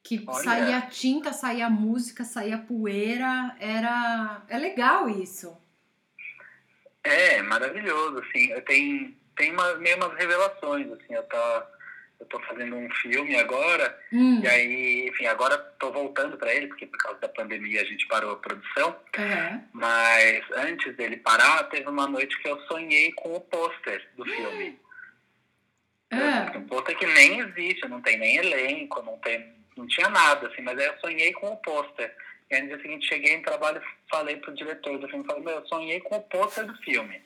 que 0.00 0.22
Olha. 0.26 0.44
saía 0.44 0.80
tinta, 0.82 1.32
saía 1.32 1.68
música, 1.68 2.24
saía 2.24 2.56
poeira. 2.56 3.56
Era 3.58 4.44
é 4.48 4.56
legal 4.56 5.10
isso. 5.10 5.56
Maravilhoso, 7.48 8.18
assim. 8.20 8.50
Eu 8.52 8.62
tenho, 8.62 9.14
tem 9.36 9.52
uma, 9.52 9.74
meio 9.76 9.96
umas 9.96 10.14
revelações, 10.18 10.90
assim. 10.92 11.14
Eu 11.14 11.22
tô, 11.24 11.36
eu 12.20 12.26
tô 12.26 12.40
fazendo 12.40 12.76
um 12.76 12.90
filme 12.96 13.36
agora, 13.36 13.98
Hum, 14.12 14.40
e 14.42 14.48
aí, 14.48 15.08
enfim, 15.08 15.26
agora 15.26 15.56
tô 15.78 15.90
voltando 15.92 16.36
para 16.36 16.52
ele, 16.54 16.66
porque 16.68 16.86
por 16.86 16.98
causa 16.98 17.20
da 17.20 17.28
pandemia 17.28 17.80
a 17.80 17.84
gente 17.84 18.06
parou 18.08 18.32
a 18.32 18.36
produção. 18.36 18.96
é. 19.14 19.58
Mas 19.72 20.44
antes 20.56 20.94
dele 20.96 21.16
parar, 21.18 21.64
teve 21.64 21.88
uma 21.88 22.06
noite 22.06 22.36
que 22.40 22.48
eu 22.48 22.58
sonhei 22.66 23.12
com 23.12 23.34
o 23.34 23.40
pôster 23.40 24.06
do 24.16 24.24
filme. 24.24 24.78
Ah, 26.10 26.50
Um 26.56 26.66
pôster 26.66 26.96
que 26.96 27.06
nem 27.06 27.40
existe, 27.40 27.86
não 27.86 28.00
tem 28.00 28.16
nem 28.18 28.36
elenco, 28.36 29.02
não, 29.02 29.18
tem, 29.18 29.54
não 29.76 29.86
tinha 29.86 30.08
nada, 30.08 30.48
assim, 30.48 30.62
mas 30.62 30.78
aí 30.78 30.86
eu 30.86 30.98
sonhei 31.00 31.32
com 31.34 31.48
o 31.52 31.56
pôster. 31.58 32.14
E 32.50 32.54
aí 32.54 32.62
no 32.62 32.68
dia 32.68 32.80
seguinte 32.80 33.06
cheguei 33.06 33.34
em 33.34 33.42
trabalho 33.42 33.78
e 33.82 34.10
falei 34.10 34.36
pro 34.36 34.54
diretor 34.54 34.98
do 34.98 35.06
filme, 35.08 35.26
falei, 35.26 35.42
meu, 35.44 35.54
eu 35.56 35.66
sonhei 35.66 36.00
com 36.00 36.16
o 36.16 36.22
pôster 36.22 36.64
do 36.66 36.74
filme. 36.78 37.20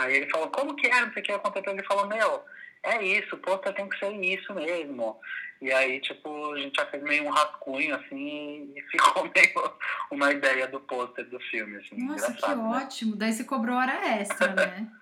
Aí 0.00 0.16
ele 0.16 0.30
falou, 0.30 0.48
como 0.48 0.74
que 0.74 0.86
é? 0.86 1.00
Não 1.00 1.12
sei 1.12 1.22
o 1.22 1.24
que, 1.24 1.32
eu 1.32 1.38
contei 1.40 1.62
pra 1.62 1.72
ele, 1.72 1.80
ele 1.80 1.86
falou, 1.86 2.06
meu, 2.06 2.44
é 2.82 3.02
isso, 3.02 3.34
o 3.34 3.38
pôster 3.38 3.74
tem 3.74 3.88
que 3.88 3.98
ser 3.98 4.12
isso 4.12 4.54
mesmo. 4.54 5.20
E 5.60 5.70
aí, 5.70 6.00
tipo, 6.00 6.52
a 6.54 6.58
gente 6.58 6.74
já 6.74 6.86
fez 6.86 7.02
meio 7.02 7.24
um 7.24 7.30
rascunho, 7.30 7.94
assim, 7.94 8.72
e 8.74 8.82
ficou 8.90 9.24
meio 9.24 9.74
uma 10.10 10.32
ideia 10.32 10.66
do 10.66 10.80
pôster 10.80 11.26
do 11.26 11.38
filme, 11.40 11.76
assim, 11.76 12.02
nossa, 12.06 12.32
que 12.32 12.48
né? 12.48 12.56
ótimo. 12.56 13.16
Daí 13.16 13.32
você 13.32 13.44
cobrou 13.44 13.76
hora 13.76 13.92
extra, 14.20 14.48
né? 14.54 14.86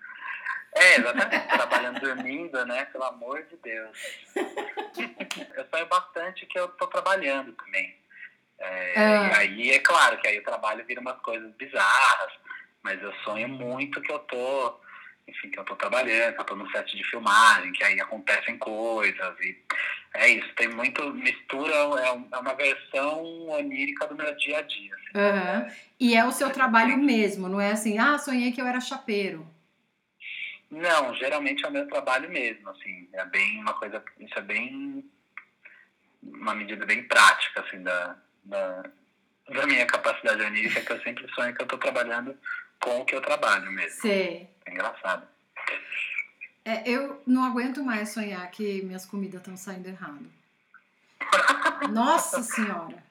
É, 0.74 0.96
exatamente. 0.96 1.48
Trabalhando 1.48 2.00
dormindo, 2.00 2.66
né? 2.66 2.84
Pelo 2.84 3.04
amor 3.04 3.42
de 3.44 3.56
Deus. 3.56 3.98
eu 4.36 5.66
sonho 5.70 5.86
bastante 5.86 6.46
que 6.46 6.58
eu 6.58 6.68
tô 6.68 6.86
trabalhando 6.86 7.52
também. 7.52 7.96
É, 8.58 8.92
Ah. 8.96 9.28
E 9.28 9.34
aí, 9.34 9.70
é 9.72 9.78
claro 9.80 10.18
que 10.18 10.28
aí 10.28 10.38
o 10.38 10.44
trabalho 10.44 10.84
vira 10.84 11.00
umas 11.00 11.18
coisas 11.20 11.50
bizarras, 11.54 12.32
mas 12.82 13.02
eu 13.02 13.12
sonho 13.24 13.48
muito 13.48 14.00
que 14.00 14.12
eu 14.12 14.18
tô, 14.20 14.80
enfim, 15.28 15.50
que 15.50 15.58
eu 15.58 15.64
tô 15.64 15.76
trabalhando, 15.76 16.34
que 16.34 16.40
eu 16.40 16.44
tô 16.44 16.56
no 16.56 16.70
set 16.70 16.96
de 16.96 17.04
filmagem, 17.04 17.72
que 17.72 17.84
aí 17.84 18.00
acontecem 18.00 18.56
coisas 18.58 19.40
e 19.40 19.56
é 20.14 20.28
isso, 20.30 20.48
tem 20.54 20.68
muito, 20.68 21.12
mistura, 21.12 21.72
é 21.74 22.08
é 22.08 22.38
uma 22.38 22.54
versão 22.54 23.48
onírica 23.48 24.06
do 24.06 24.16
meu 24.16 24.34
dia 24.36 24.58
a 24.58 24.62
dia. 24.62 24.94
assim. 24.94 25.18
Aham. 25.18 25.68
E 26.00 26.16
é 26.16 26.24
o 26.24 26.32
seu 26.32 26.50
trabalho 26.50 26.96
mesmo, 26.96 27.48
não 27.48 27.60
é 27.60 27.72
assim, 27.72 27.98
ah, 27.98 28.18
sonhei 28.18 28.52
que 28.52 28.60
eu 28.60 28.66
era 28.66 28.80
chapeiro. 28.80 29.46
Não, 30.70 31.14
geralmente 31.14 31.64
é 31.64 31.68
o 31.68 31.72
meu 31.72 31.86
trabalho 31.88 32.30
mesmo, 32.30 32.68
assim, 32.70 33.08
é 33.12 33.24
bem 33.26 33.60
uma 33.60 33.74
coisa, 33.74 34.02
isso 34.18 34.38
é 34.38 34.42
bem, 34.42 35.04
uma 36.22 36.54
medida 36.54 36.84
bem 36.84 37.02
prática, 37.04 37.60
assim, 37.60 37.82
da, 37.82 38.16
da, 38.44 38.82
da 39.50 39.66
minha 39.66 39.86
capacidade 39.86 40.42
onírica, 40.42 40.80
que 40.80 40.92
eu 40.92 41.00
sempre 41.02 41.28
sonho 41.34 41.54
que 41.54 41.62
eu 41.62 41.66
tô 41.66 41.78
trabalhando 41.78 42.36
com 42.80 43.00
o 43.00 43.04
que 43.04 43.14
eu 43.14 43.20
trabalho 43.20 43.70
mesmo, 43.72 44.00
Sei. 44.00 44.48
é 44.66 44.72
engraçado. 44.72 45.26
É, 46.64 46.88
eu 46.88 47.22
não 47.26 47.44
aguento 47.44 47.82
mais 47.82 48.10
sonhar 48.10 48.48
que 48.50 48.82
minhas 48.82 49.06
comidas 49.06 49.40
estão 49.40 49.56
saindo 49.56 49.88
errado. 49.88 50.26
Nossa 51.90 52.42
Senhora! 52.42 53.02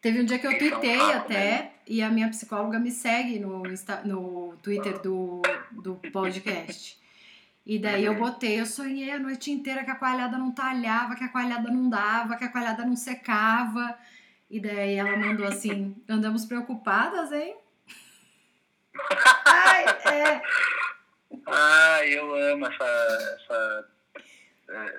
Teve 0.00 0.20
um 0.20 0.24
dia 0.24 0.38
que 0.38 0.46
eu 0.46 0.50
é 0.50 0.54
um 0.56 0.58
tuitei 0.58 0.98
saco, 0.98 1.12
até, 1.12 1.34
né? 1.62 1.70
e 1.86 2.02
a 2.02 2.10
minha 2.10 2.28
psicóloga 2.28 2.78
me 2.78 2.90
segue 2.90 3.38
no, 3.38 3.66
Insta- 3.66 4.02
no 4.04 4.54
Twitter 4.62 5.00
do, 5.00 5.40
do 5.70 5.94
podcast. 6.12 6.98
E 7.64 7.78
daí 7.78 8.04
eu 8.04 8.14
botei, 8.14 8.60
eu 8.60 8.66
sonhei 8.66 9.10
a 9.10 9.18
noite 9.18 9.50
inteira 9.50 9.82
que 9.82 9.90
a 9.90 9.94
coalhada 9.94 10.36
não 10.36 10.50
talhava, 10.50 11.14
que 11.14 11.24
a 11.24 11.28
coalhada 11.28 11.70
não 11.70 11.88
dava, 11.88 12.36
que 12.36 12.44
a 12.44 12.50
coalhada 12.50 12.84
não 12.84 12.94
secava. 12.94 13.98
E 14.50 14.60
daí 14.60 14.96
ela 14.96 15.16
mandou 15.16 15.46
assim, 15.46 15.96
andamos 16.06 16.44
preocupadas, 16.44 17.32
hein? 17.32 17.56
Ai, 19.44 19.84
é. 20.12 20.42
Ah, 21.46 22.06
eu 22.06 22.34
amo 22.34 22.66
essa, 22.66 23.36
essa, 23.36 23.88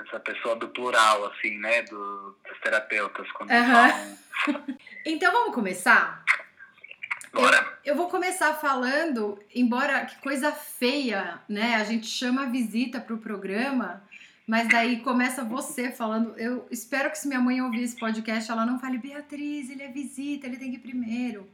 essa 0.04 0.20
pessoa 0.20 0.56
do 0.56 0.70
plural, 0.70 1.26
assim, 1.28 1.58
né, 1.58 1.82
do, 1.84 2.38
dos 2.48 2.60
terapeutas, 2.62 3.32
quando 3.32 3.52
Aham. 3.52 3.90
falam, 3.90 4.18
Então 5.06 5.32
vamos 5.32 5.56
começar? 5.56 6.24
bora. 7.34 7.78
Eu 7.84 7.96
vou 7.96 8.10
começar 8.10 8.54
falando, 8.56 9.38
embora 9.54 10.06
que 10.06 10.16
coisa 10.22 10.52
feia, 10.52 11.40
né? 11.48 11.76
A 11.76 11.84
gente 11.84 12.08
chama 12.08 12.44
a 12.44 12.50
visita 12.50 13.00
pro 13.00 13.18
programa, 13.18 14.02
mas 14.48 14.68
daí 14.70 15.02
começa 15.02 15.44
você 15.44 15.92
falando. 15.92 16.34
Eu 16.38 16.66
espero 16.72 17.12
que 17.12 17.18
se 17.18 17.28
minha 17.28 17.42
mãe 17.42 17.62
ouvir 17.62 17.84
esse 17.84 18.00
podcast, 18.00 18.50
ela 18.50 18.66
não 18.66 18.80
fale, 18.80 18.98
Beatriz, 18.98 19.70
ele 19.70 19.84
é 19.84 19.90
visita, 19.90 20.48
ele 20.48 20.58
tem 20.58 20.72
que 20.72 20.78
ir 20.78 20.80
primeiro. 20.80 21.50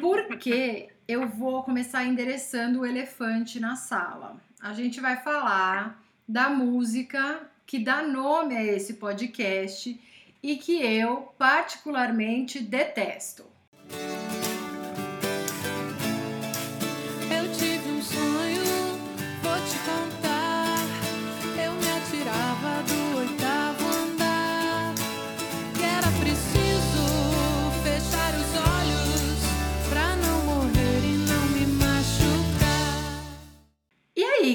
Porque 0.00 0.88
eu 1.06 1.28
vou 1.28 1.62
começar 1.62 2.04
endereçando 2.04 2.80
o 2.80 2.86
elefante 2.86 3.60
na 3.60 3.76
sala. 3.76 4.36
A 4.60 4.72
gente 4.72 5.00
vai 5.00 5.16
falar 5.16 6.02
da 6.26 6.48
música 6.48 7.42
que 7.66 7.78
dá 7.78 8.02
nome 8.02 8.56
a 8.56 8.64
esse 8.64 8.94
podcast 8.94 10.00
e 10.42 10.56
que 10.56 10.82
eu 10.82 11.34
particularmente 11.38 12.60
detesto. 12.60 13.44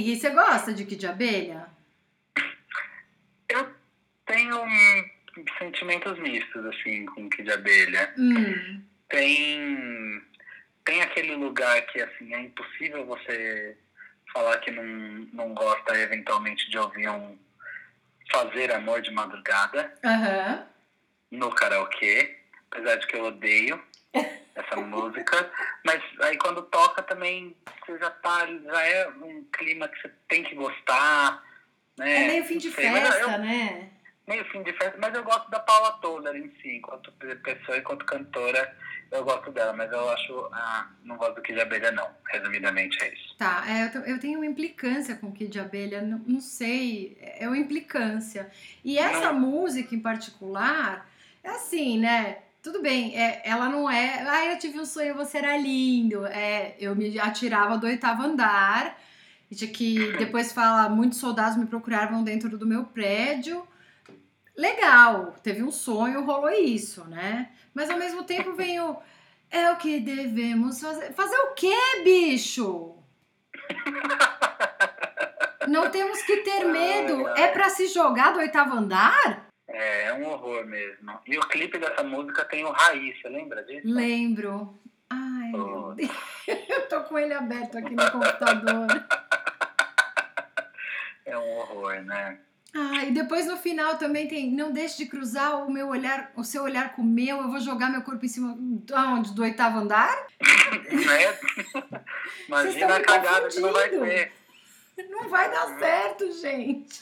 E 0.10 0.16
você 0.16 0.32
gosta 0.32 0.74
de 0.74 0.86
Kid 0.86 1.02
de 1.02 1.06
Abelha? 1.06 1.68
Eu 3.48 3.70
tenho 4.26 4.60
um, 4.60 5.10
sentimentos 5.60 6.18
mistos, 6.18 6.66
assim, 6.66 7.06
com 7.06 7.30
Kid 7.30 7.52
Abelha. 7.52 8.12
Hum, 8.18 8.82
tem 9.08 10.20
tem 10.84 11.04
aquele 11.04 11.36
lugar 11.36 11.80
que 11.84 12.02
assim 12.02 12.34
é 12.34 12.40
impossível 12.40 13.06
você 13.06 13.78
falar 14.34 14.58
que 14.58 14.72
não, 14.72 14.84
não 15.32 15.54
gosta 15.54 15.96
eventualmente 15.96 16.68
de 16.72 16.80
ouvir 16.80 17.08
um 17.08 17.38
fazer 18.32 18.72
amor 18.74 19.04
de 19.04 19.12
madrugada 19.12 19.94
aham. 20.04 20.66
no 21.30 21.52
karaokê, 21.52 22.36
apesar 22.72 22.96
de 22.96 23.06
que 23.06 23.16
eu 23.16 23.26
odeio 23.26 23.80
essa 24.60 24.76
música, 24.82 25.52
mas 25.86 26.02
aí 26.22 26.38
quando 26.38 26.62
toca 26.64 27.02
também 27.04 27.56
você 27.86 27.98
já 27.98 28.10
tá, 28.10 28.46
já 28.48 28.84
é 28.86 29.08
um 29.10 29.44
clima 29.52 29.88
que 29.88 30.02
você 30.02 30.12
tem 30.28 30.44
que 30.44 30.56
gostar, 30.56 31.44
né? 31.98 32.24
É 32.24 32.28
meio 32.28 32.46
fim 32.46 32.58
de 32.58 32.72
sei, 32.72 32.90
mas 32.90 33.04
eu- 33.06 33.12
festa, 33.12 33.38
né? 33.38 33.90
meio 34.28 34.46
fim 34.52 34.62
de 34.64 34.74
festa, 34.74 34.96
mas 35.00 35.14
eu 35.16 35.24
gosto 35.24 35.50
da 35.50 35.60
Paula 35.60 35.94
Toller 35.94 36.36
em 36.36 36.50
si, 36.62 36.76
enquanto 36.78 37.12
pessoa, 37.44 37.78
enquanto 37.78 38.06
cantora, 38.06 38.78
eu 39.12 39.24
gosto 39.24 39.52
dela, 39.52 39.74
mas 39.74 39.92
eu 39.92 40.08
acho, 40.12 40.50
ah, 40.54 40.88
não 41.04 41.18
gosto 41.18 41.36
do 41.36 41.42
Kid 41.42 41.56
de 41.56 41.62
Abelha 41.62 41.92
não, 41.92 42.08
resumidamente 42.28 43.04
é 43.04 43.12
isso. 43.12 43.36
Tá, 43.40 43.64
é, 43.68 43.86
eu, 43.86 43.92
te- 44.04 44.10
eu 44.12 44.20
tenho 44.20 44.38
uma 44.38 44.46
implicância 44.46 45.16
com 45.16 45.32
Kid 45.32 45.50
de 45.50 45.60
Abelha, 45.60 46.02
não, 46.04 46.20
não 46.28 46.40
sei, 46.40 47.18
é 47.40 47.48
uma 47.48 47.58
implicância. 47.58 48.52
E 48.86 49.00
essa 49.00 49.32
Não. 49.34 49.40
música 49.40 49.96
em 49.96 50.00
particular, 50.00 51.10
é 51.44 51.50
assim, 51.50 51.98
né? 51.98 52.38
Tudo 52.62 52.82
bem, 52.82 53.16
é, 53.18 53.42
ela 53.46 53.70
não 53.70 53.90
é. 53.90 54.22
Ah, 54.28 54.46
eu 54.48 54.60
tive 54.60 54.80
um 54.80 54.86
sonho, 54.86 55.16
você 55.16 55.38
era 55.38 55.58
lindo. 55.58 56.26
É, 56.26 56.76
eu 56.80 56.96
me 56.96 57.18
atirava 57.18 57.78
do 57.78 57.88
oitavo 57.88 58.24
andar, 58.24 58.98
e 59.50 59.56
tinha 59.56 59.72
que 59.72 60.12
depois 60.18 60.52
fala, 60.52 60.90
muitos 60.90 61.20
soldados 61.20 61.58
me 61.58 61.66
procuravam 61.66 62.24
dentro 62.24 62.58
do 62.58 62.68
meu 62.68 62.84
prédio. 62.86 63.66
Legal, 64.58 65.36
teve 65.42 65.64
um 65.64 65.72
sonho, 65.72 66.26
rolou 66.26 66.50
isso, 66.50 67.06
né? 67.06 67.50
Mas 67.74 67.90
ao 67.90 67.98
mesmo 67.98 68.24
tempo 68.24 68.54
vem 68.54 68.80
o. 68.82 68.98
É 69.50 69.72
o 69.72 69.78
que 69.78 70.00
devemos 70.00 70.82
fazer. 70.82 71.14
Fazer 71.14 71.38
o 71.38 71.54
quê, 71.54 71.76
bicho? 72.04 72.96
Não 75.68 75.90
temos 75.90 76.22
que 76.24 76.38
ter 76.38 76.66
medo. 76.66 77.28
É 77.30 77.48
pra 77.48 77.70
se 77.70 77.88
jogar 77.88 78.34
do 78.34 78.40
oitavo 78.40 78.76
andar? 78.76 79.49
É, 79.72 80.06
é 80.06 80.14
um 80.14 80.26
horror 80.28 80.66
mesmo. 80.66 81.20
E 81.28 81.38
o 81.38 81.42
clipe 81.42 81.78
dessa 81.78 82.04
música 82.04 82.44
tem 82.46 82.66
o 82.66 82.72
Raiz, 82.72 83.22
você 83.22 83.30
lembra 83.30 83.64
disso? 83.64 83.82
Lembro. 83.88 84.80
Ai, 85.10 85.52
Oh. 85.54 85.96
Eu 86.48 86.88
tô 86.88 87.02
com 87.04 87.18
ele 87.18 87.34
aberto 87.34 87.78
aqui 87.78 87.94
no 87.96 88.12
computador. 88.12 88.88
É 91.26 91.38
um 91.38 91.58
horror, 91.58 92.02
né? 92.04 92.40
Ah, 92.74 93.04
e 93.06 93.12
depois 93.12 93.48
no 93.48 93.58
final 93.58 93.98
também 93.98 94.28
tem 94.28 94.52
não 94.52 94.72
deixe 94.72 94.98
de 94.98 95.06
cruzar 95.08 95.66
o 95.66 95.72
meu 95.72 95.88
olhar, 95.88 96.32
o 96.36 96.44
seu 96.44 96.64
olhar 96.64 96.96
com 96.96 97.02
o 97.02 97.06
meu, 97.06 97.38
eu 97.38 97.50
vou 97.50 97.60
jogar 97.60 97.90
meu 97.90 98.04
corpo 98.04 98.24
em 98.24 98.28
cima 98.28 98.56
aonde? 98.94 99.34
Do 99.34 99.42
oitavo 99.42 99.80
andar? 99.80 100.28
né? 100.92 101.40
Imagina 102.48 102.96
a 102.98 103.02
cagada 103.02 103.48
que 103.48 103.60
não 103.60 103.74
vai 103.74 103.90
ter. 103.90 104.32
Não 105.10 105.30
vai 105.30 105.50
dar 105.50 105.80
certo, 105.80 106.32
gente. 106.40 107.02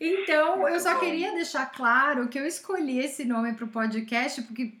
Então, 0.00 0.54
eu 0.54 0.70
Muito 0.70 0.80
só 0.80 0.94
bom. 0.94 1.00
queria 1.00 1.32
deixar 1.32 1.66
claro 1.66 2.28
que 2.28 2.38
eu 2.38 2.46
escolhi 2.46 2.98
esse 2.98 3.24
nome 3.24 3.54
pro 3.54 3.68
podcast 3.68 4.42
porque 4.42 4.74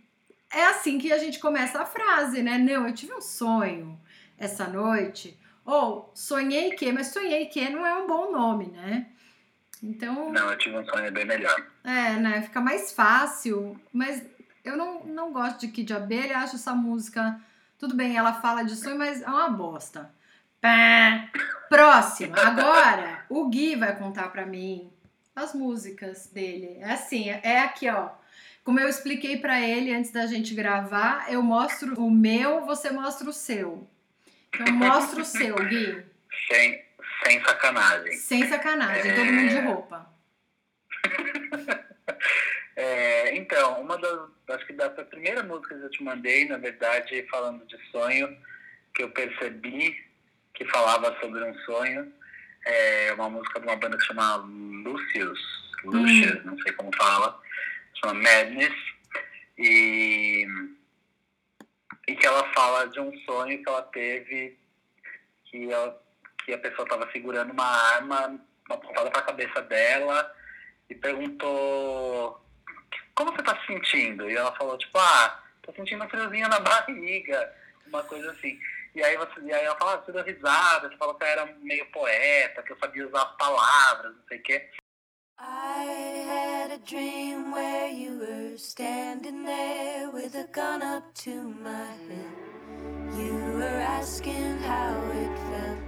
é 0.52 0.66
assim 0.66 0.98
que 0.98 1.12
a 1.12 1.18
gente 1.18 1.38
começa 1.38 1.80
a 1.80 1.86
frase, 1.86 2.42
né? 2.42 2.58
Não, 2.58 2.86
eu 2.86 2.94
tive 2.94 3.12
um 3.14 3.20
sonho 3.20 3.98
essa 4.38 4.66
noite. 4.66 5.38
Ou 5.64 6.10
sonhei 6.14 6.70
que, 6.70 6.90
mas 6.92 7.08
sonhei 7.08 7.46
que 7.46 7.68
não 7.68 7.86
é 7.86 7.94
um 7.98 8.06
bom 8.06 8.32
nome, 8.32 8.66
né? 8.68 9.06
Então, 9.82 10.32
Não, 10.32 10.50
eu 10.50 10.58
tive 10.58 10.76
um 10.78 10.84
sonho 10.84 11.12
bem 11.12 11.24
melhor. 11.24 11.56
é, 11.84 12.14
né? 12.16 12.42
Fica 12.42 12.60
mais 12.60 12.90
fácil. 12.92 13.78
Mas 13.92 14.22
eu 14.64 14.76
não, 14.76 15.04
não 15.04 15.32
gosto 15.32 15.60
de 15.60 15.68
Kid 15.68 15.92
Abelha, 15.92 16.38
acho 16.38 16.56
essa 16.56 16.74
música. 16.74 17.40
Tudo 17.78 17.94
bem, 17.94 18.16
ela 18.16 18.32
fala 18.34 18.64
de 18.64 18.74
sonho, 18.74 18.98
mas 18.98 19.22
é 19.22 19.26
uma 19.28 19.50
bosta. 19.50 20.10
Pá. 20.60 21.30
Próximo. 21.68 22.34
Agora, 22.38 23.24
o 23.28 23.48
Gui 23.48 23.76
vai 23.76 23.96
contar 23.96 24.28
pra 24.28 24.46
mim 24.46 24.90
as 25.36 25.54
músicas 25.54 26.28
dele. 26.28 26.78
É 26.80 26.92
assim, 26.92 27.28
é 27.30 27.60
aqui, 27.60 27.88
ó. 27.88 28.10
Como 28.64 28.80
eu 28.80 28.88
expliquei 28.88 29.38
pra 29.38 29.60
ele 29.60 29.94
antes 29.94 30.10
da 30.10 30.26
gente 30.26 30.54
gravar, 30.54 31.30
eu 31.30 31.42
mostro 31.42 31.94
o 32.00 32.10
meu, 32.10 32.62
você 32.62 32.90
mostra 32.90 33.28
o 33.28 33.32
seu. 33.32 33.88
Então, 34.54 34.74
mostra 34.74 35.20
o 35.20 35.24
seu, 35.24 35.54
Gui. 35.56 36.04
Sem, 36.48 36.84
sem 37.24 37.40
sacanagem. 37.42 38.12
Sem 38.12 38.48
sacanagem, 38.48 39.14
todo 39.14 39.32
mundo 39.32 39.48
de 39.48 39.60
roupa. 39.60 40.12
É, 42.80 43.36
então, 43.36 43.80
uma 43.80 43.98
das. 43.98 44.30
Acho 44.50 44.64
que 44.64 44.72
das 44.72 44.92
primeiras 45.08 45.44
músicas 45.44 45.80
que 45.80 45.84
eu 45.84 45.90
te 45.90 46.04
mandei, 46.04 46.46
na 46.48 46.58
verdade, 46.58 47.26
falando 47.28 47.66
de 47.66 47.76
sonho, 47.90 48.38
que 48.94 49.02
eu 49.02 49.10
percebi 49.10 49.96
que 50.58 50.64
falava 50.64 51.16
sobre 51.20 51.42
um 51.44 51.54
sonho, 51.60 52.12
é 52.66 53.12
uma 53.14 53.30
música 53.30 53.60
de 53.60 53.66
uma 53.66 53.76
banda 53.76 53.96
que 53.96 54.04
chama 54.04 54.36
Lucius. 54.36 55.38
Lucius, 55.84 56.44
não 56.44 56.58
sei 56.58 56.72
como 56.72 56.90
fala. 56.96 57.40
Chama 57.94 58.14
Madness. 58.14 58.74
E. 59.56 60.46
E 62.08 62.16
que 62.16 62.26
ela 62.26 62.52
fala 62.54 62.88
de 62.88 62.98
um 62.98 63.16
sonho 63.20 63.62
que 63.62 63.68
ela 63.68 63.82
teve 63.82 64.58
que, 65.44 65.70
ela, 65.70 66.02
que 66.44 66.52
a 66.52 66.58
pessoa 66.58 66.84
estava 66.84 67.08
segurando 67.12 67.52
uma 67.52 67.66
arma 67.94 68.40
apontada 68.68 69.10
para 69.10 69.20
a 69.20 69.26
cabeça 69.26 69.62
dela 69.62 70.34
e 70.90 70.94
perguntou 70.94 72.42
como 73.14 73.32
você 73.32 73.42
tá 73.42 73.58
se 73.60 73.66
sentindo? 73.66 74.28
E 74.30 74.36
ela 74.36 74.54
falou, 74.56 74.78
tipo, 74.78 74.96
ah, 74.96 75.42
tô 75.62 75.72
sentindo 75.72 76.04
um 76.04 76.08
friozinho 76.08 76.48
na 76.48 76.60
barriga, 76.60 77.52
uma 77.86 78.02
coisa 78.04 78.30
assim. 78.32 78.58
E 78.94 79.02
aí, 79.02 79.16
você, 79.16 79.40
e 79.42 79.52
aí 79.52 79.64
ela 79.64 79.76
fala, 79.76 79.94
ah, 79.94 79.96
você 79.98 80.12
deu 80.12 80.24
risada, 80.24 80.88
você 80.88 80.96
falou 80.96 81.14
que 81.14 81.24
eu 81.24 81.28
era 81.28 81.46
meio 81.60 81.90
poeta, 81.92 82.62
que 82.62 82.72
eu 82.72 82.78
sabia 82.78 83.06
usar 83.06 83.22
as 83.22 83.36
palavras, 83.36 84.16
não 84.16 84.22
sei 84.28 84.38
o 84.38 84.42
quê. 84.42 84.70
I 85.40 86.24
had 86.26 86.72
a 86.72 86.78
dream 86.78 87.52
where 87.52 87.88
you 87.88 88.18
were 88.18 88.58
standing 88.58 89.44
there 89.44 90.10
with 90.10 90.34
a 90.34 90.48
gun 90.52 90.82
up 90.82 91.14
to 91.22 91.30
my 91.62 91.92
head. 92.08 92.48
You 93.16 93.34
were 93.54 93.80
asking 93.80 94.58
how 94.58 94.96
it 95.12 95.38
felt, 95.48 95.78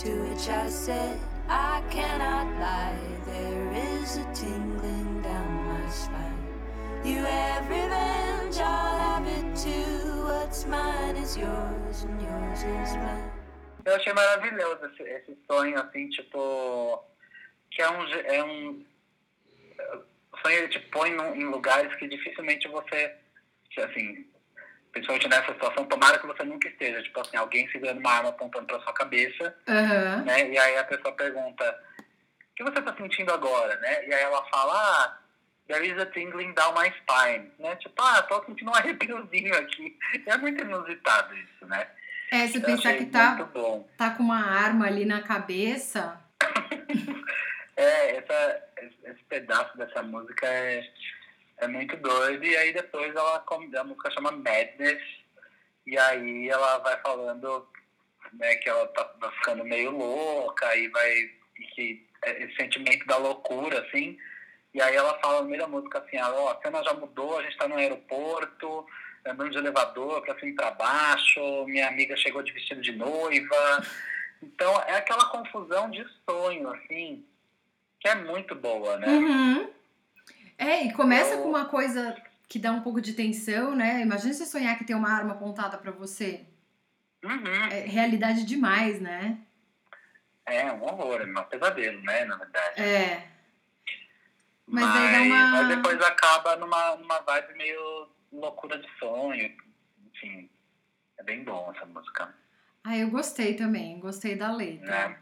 to 0.00 0.10
which 0.28 0.48
I 0.50 0.68
said, 0.68 1.18
I 1.48 1.82
cannot 1.90 2.46
lie. 2.60 2.98
There 3.24 3.72
is 3.72 4.18
a 4.18 4.24
tingling 4.34 5.22
down 5.22 5.64
my 5.66 5.88
spine. 5.88 6.46
You 7.02 7.24
have 7.24 7.70
revenge, 7.70 8.58
I'll 8.58 8.98
have 8.98 9.26
it 9.26 9.56
too. 9.56 10.24
What's 10.24 10.66
mine 10.66 11.16
is 11.16 11.38
yours, 11.38 12.04
and 12.04 12.20
yours. 12.20 12.39
Eu 13.84 13.94
achei 13.96 14.12
maravilhoso 14.12 14.84
esse, 14.86 15.02
esse 15.02 15.38
sonho, 15.50 15.78
assim, 15.80 16.08
tipo, 16.10 17.02
que 17.70 17.80
é 17.82 17.88
um, 17.90 18.06
é 18.08 18.44
um 18.44 18.86
o 20.32 20.38
sonho 20.42 20.58
ele 20.58 20.68
te 20.68 20.78
põe 20.90 21.10
num- 21.12 21.34
em 21.34 21.44
lugares 21.44 21.94
que 21.96 22.06
dificilmente 22.06 22.68
você, 22.68 23.14
assim, 23.78 24.26
principalmente 24.92 25.28
nessa 25.28 25.52
situação, 25.52 25.84
tomara 25.86 26.18
que 26.18 26.26
você 26.26 26.42
nunca 26.44 26.68
esteja, 26.68 27.02
tipo 27.02 27.20
assim, 27.20 27.36
alguém 27.36 27.68
segurando 27.70 27.98
uma 27.98 28.12
arma 28.12 28.28
apontando 28.30 28.66
pra 28.66 28.80
sua 28.80 28.92
cabeça, 28.92 29.56
Aham. 29.68 30.22
né? 30.24 30.50
E 30.50 30.58
aí 30.58 30.76
a 30.78 30.84
pessoa 30.84 31.14
pergunta, 31.14 31.84
o 31.98 32.54
que 32.54 32.62
você 32.64 32.82
tá 32.82 32.94
sentindo 32.96 33.32
agora, 33.32 33.74
né? 33.76 34.06
E 34.06 34.12
aí 34.14 34.22
ela 34.22 34.44
fala, 34.50 34.72
ah, 34.74 35.18
there 35.68 35.86
is 35.86 35.98
a 35.98 36.06
tingling 36.06 36.52
down 36.54 36.74
my 36.74 36.90
spine, 37.00 37.50
né? 37.58 37.76
Tipo, 37.76 38.02
ah, 38.02 38.22
tô 38.22 38.44
sentindo 38.44 38.70
um 38.70 38.74
arrepiozinho 38.76 39.56
aqui. 39.56 39.98
É 40.26 40.36
muito 40.36 40.62
inusitado 40.62 41.34
isso, 41.36 41.66
né? 41.66 41.88
É, 42.30 42.46
você 42.46 42.58
Eu 42.58 42.62
pensar 42.62 42.96
que 42.96 43.06
tá, 43.06 43.50
tá 43.96 44.10
com 44.10 44.22
uma 44.22 44.44
arma 44.44 44.86
ali 44.86 45.04
na 45.04 45.22
cabeça. 45.22 46.18
É, 47.76 48.18
essa, 48.18 48.68
esse 49.04 49.24
pedaço 49.24 49.74
dessa 49.78 50.02
música 50.02 50.46
é, 50.46 50.86
é 51.56 51.66
muito 51.66 51.96
doido. 51.96 52.44
E 52.44 52.54
aí 52.54 52.74
depois 52.74 53.16
ela, 53.16 53.42
a 53.48 53.84
música 53.84 54.10
chama 54.10 54.32
Madness. 54.32 55.02
E 55.86 55.96
aí 55.96 56.50
ela 56.50 56.76
vai 56.80 57.00
falando 57.00 57.66
né, 58.34 58.56
que 58.56 58.68
ela 58.68 58.86
tá, 58.88 59.04
tá 59.04 59.32
ficando 59.32 59.64
meio 59.64 59.92
louca 59.92 60.76
e 60.76 60.88
vai. 60.88 61.10
E 61.58 61.64
que 61.74 62.06
é 62.22 62.44
esse 62.44 62.54
sentimento 62.56 63.06
da 63.06 63.16
loucura, 63.16 63.80
assim. 63.80 64.18
E 64.74 64.80
aí 64.80 64.94
ela 64.94 65.18
fala 65.20 65.42
no 65.42 65.48
meio 65.48 65.62
da 65.62 65.68
música 65.68 65.98
assim, 65.98 66.16
ah, 66.18 66.30
ó, 66.32 66.52
a 66.52 66.60
cena 66.60 66.84
já 66.84 66.94
mudou, 66.94 67.38
a 67.38 67.42
gente 67.42 67.56
tá 67.56 67.66
no 67.66 67.76
aeroporto, 67.76 68.86
andando 69.26 69.50
de 69.50 69.58
elevador 69.58 70.22
pra 70.22 70.34
cima 70.38 70.50
e 70.50 70.54
pra 70.54 70.70
baixo, 70.70 71.40
minha 71.66 71.88
amiga 71.88 72.16
chegou 72.16 72.42
de 72.42 72.52
vestido 72.52 72.80
de 72.80 72.92
noiva. 72.92 73.54
Então 74.42 74.74
é 74.86 74.96
aquela 74.96 75.26
confusão 75.26 75.90
de 75.90 76.02
sonho, 76.26 76.70
assim, 76.70 77.22
que 78.00 78.08
é 78.08 78.14
muito 78.14 78.54
boa, 78.54 78.96
né? 78.96 79.06
Uhum. 79.06 79.70
É, 80.56 80.84
e 80.84 80.92
começa 80.94 81.34
Eu- 81.34 81.42
com 81.42 81.50
uma 81.50 81.66
coisa 81.66 82.16
que 82.48 82.58
dá 82.58 82.72
um 82.72 82.80
pouco 82.80 83.02
de 83.02 83.12
tensão, 83.12 83.74
né? 83.76 84.00
Imagina 84.00 84.32
você 84.32 84.46
sonhar 84.46 84.78
que 84.78 84.84
tem 84.86 84.96
uma 84.96 85.12
arma 85.12 85.34
apontada 85.34 85.76
pra 85.76 85.90
você. 85.90 86.46
Uhum. 87.22 87.68
É 87.70 87.80
realidade 87.80 88.46
demais, 88.46 88.98
né? 88.98 89.36
É 90.46 90.72
um 90.72 90.84
horror, 90.84 91.20
é 91.20 91.26
um 91.26 91.44
pesadelo, 91.44 92.00
né, 92.00 92.24
na 92.24 92.36
verdade. 92.36 92.80
É. 92.80 93.28
Mas 94.66 94.86
Mas, 94.86 95.20
uma- 95.26 95.46
mas 95.48 95.68
depois 95.68 96.00
acaba 96.00 96.56
numa, 96.56 96.96
numa 96.96 97.20
vibe 97.20 97.58
meio 97.58 98.08
loucura 98.32 98.78
de 98.78 98.88
sonho. 98.98 99.50
Enfim, 100.14 100.48
é 101.18 101.22
bem 101.22 101.44
bom 101.44 101.72
essa 101.74 101.84
música, 101.86 102.34
Ah, 102.84 102.96
eu 102.96 103.10
gostei 103.10 103.54
também, 103.54 103.98
gostei 104.00 104.34
da 104.36 104.50
letra. 104.52 105.08
né? 105.08 105.18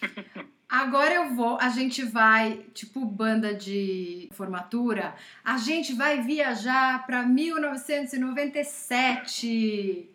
Agora 0.68 1.14
eu 1.14 1.34
vou, 1.36 1.56
a 1.60 1.68
gente 1.68 2.02
vai, 2.04 2.64
tipo 2.74 3.04
banda 3.04 3.54
de 3.54 4.28
formatura, 4.32 5.14
a 5.44 5.56
gente 5.56 5.92
vai 5.94 6.20
viajar 6.22 7.06
para 7.06 7.22
1997. 7.22 10.10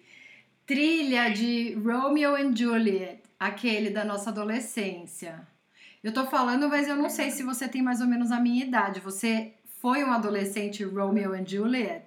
Trilha 0.66 1.30
de 1.32 1.74
Romeo 1.76 2.36
and 2.36 2.54
Juliet, 2.56 3.24
aquele 3.40 3.90
da 3.90 4.04
nossa 4.06 4.30
adolescência. 4.30 5.48
Eu 6.04 6.14
tô 6.14 6.28
falando, 6.28 6.70
mas 6.70 6.88
eu 6.88 6.96
não 6.96 7.10
sei 7.10 7.32
se 7.32 7.42
você 7.42 7.68
tem 7.68 7.82
mais 7.82 8.02
ou 8.02 8.08
menos 8.08 8.32
a 8.32 8.40
minha 8.40 8.64
idade. 8.66 9.00
Você 9.00 9.54
foi 9.82 10.04
um 10.04 10.12
adolescente 10.12 10.84
Romeo 10.84 11.34
and 11.34 11.46
Juliet? 11.48 12.04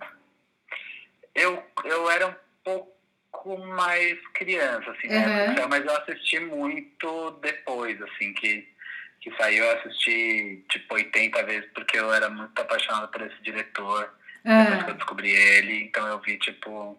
Eu, 1.34 1.62
eu 1.84 2.10
era 2.10 2.28
um 2.28 2.34
pouco 2.62 3.58
mais 3.58 4.18
criança, 4.34 4.90
assim, 4.90 5.08
né? 5.08 5.26
Uhum. 5.26 5.32
época, 5.32 5.68
mas 5.68 5.84
eu 5.84 5.96
assisti 5.96 6.38
muito 6.40 7.30
depois, 7.42 8.00
assim, 8.02 8.32
que, 8.34 8.68
que 9.20 9.34
saiu. 9.36 9.64
Eu 9.64 9.78
assisti, 9.78 10.64
tipo, 10.70 10.94
80 10.94 11.42
vezes, 11.44 11.70
porque 11.74 11.98
eu 11.98 12.12
era 12.12 12.28
muito 12.28 12.58
apaixonado 12.60 13.10
por 13.10 13.22
esse 13.22 13.42
diretor. 13.42 14.12
Depois 14.44 14.82
que 14.82 14.90
eu 14.90 14.94
descobri 14.94 15.30
ele, 15.30 15.84
então 15.84 16.06
eu 16.08 16.20
vi, 16.20 16.36
tipo, 16.36 16.98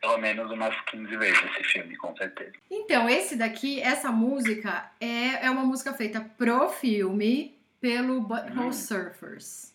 pelo 0.00 0.16
menos 0.18 0.50
umas 0.50 0.74
15 0.86 1.14
vezes 1.16 1.38
esse 1.44 1.64
filme, 1.64 1.94
com 1.96 2.16
certeza. 2.16 2.52
Então, 2.70 3.08
esse 3.08 3.36
daqui, 3.36 3.80
essa 3.80 4.10
música 4.10 4.90
é, 4.98 5.46
é 5.46 5.50
uma 5.50 5.62
música 5.64 5.92
feita 5.92 6.22
pro 6.38 6.68
filme 6.70 7.54
pelo 7.82 8.22
Butthole 8.22 8.68
Hum. 8.68 8.72
Surfers. 8.72 9.73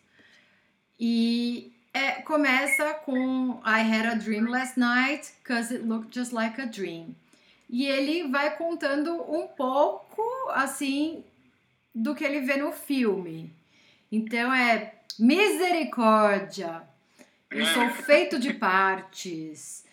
E 1.00 1.72
é, 1.94 2.22
começa 2.22 2.94
com 3.06 3.62
I 3.66 3.82
had 3.82 4.06
a 4.06 4.16
dream 4.16 4.48
last 4.48 4.80
night, 4.80 5.32
cause 5.44 5.74
it 5.74 5.86
looked 5.86 6.14
just 6.14 6.34
like 6.34 6.60
a 6.60 6.66
dream. 6.66 7.16
E 7.70 7.86
ele 7.86 8.28
vai 8.30 8.56
contando 8.58 9.14
um 9.32 9.48
pouco, 9.48 10.22
assim, 10.50 11.24
do 11.94 12.16
que 12.16 12.24
ele 12.24 12.42
vê 12.42 12.58
no 12.58 12.72
filme. 12.72 13.54
Então 14.12 14.52
é 14.52 14.94
misericórdia, 15.18 16.82
eu 17.52 17.66
sou 17.66 17.90
feito 17.90 18.40
de 18.40 18.54
partes. 18.54 19.86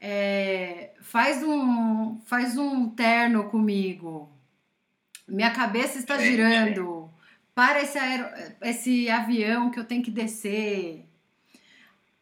É, 0.00 0.90
faz 1.00 1.42
um 1.42 2.20
faz 2.26 2.58
um 2.58 2.90
terno 2.90 3.48
comigo. 3.48 4.28
Minha 5.26 5.50
cabeça 5.50 5.98
está 5.98 6.18
girando. 6.18 7.03
Para 7.54 7.82
esse, 7.82 7.98
esse 8.62 9.10
avião 9.10 9.70
que 9.70 9.78
eu 9.78 9.84
tenho 9.84 10.02
que 10.02 10.10
descer. 10.10 11.04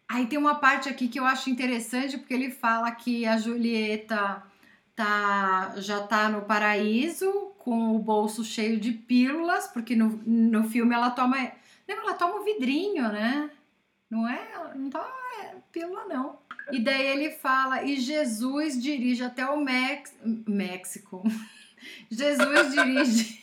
Aí 0.09 0.27
tem 0.27 0.39
uma 0.39 0.57
parte 0.57 0.89
aqui 0.89 1.09
que 1.09 1.19
eu 1.19 1.25
acho 1.25 1.49
interessante, 1.49 2.19
porque 2.19 2.35
ele 2.35 2.51
fala 2.51 2.91
que 2.91 3.25
a 3.25 3.39
Julieta 3.39 4.43
tá, 4.95 5.75
já 5.79 6.03
tá 6.03 6.29
no 6.29 6.43
paraíso, 6.43 7.53
com 7.59 7.97
o 7.97 7.99
bolso 7.99 8.45
cheio 8.45 8.79
de 8.79 8.93
pílulas, 8.93 9.69
porque 9.69 9.97
no, 9.97 10.21
no 10.27 10.69
filme 10.69 10.95
ela 10.95 11.11
toma. 11.11 11.37
Não, 11.89 11.97
ela 11.97 12.15
toma 12.15 12.41
um 12.41 12.45
vidrinho, 12.45 13.09
né? 13.11 13.51
Não 14.11 14.29
é? 14.29 14.75
Não 14.75 14.91
toma 14.91 15.09
é, 15.41 15.55
pílula, 15.73 16.05
não. 16.05 16.39
E 16.71 16.79
daí 16.79 17.07
ele 17.07 17.31
fala, 17.31 17.83
e 17.83 17.99
Jesus 17.99 18.81
dirige 18.81 19.25
até 19.25 19.47
o 19.47 19.57
Mex... 19.57 20.15
México. 20.47 21.23
Jesus 22.11 22.73
dirige. 22.73 23.42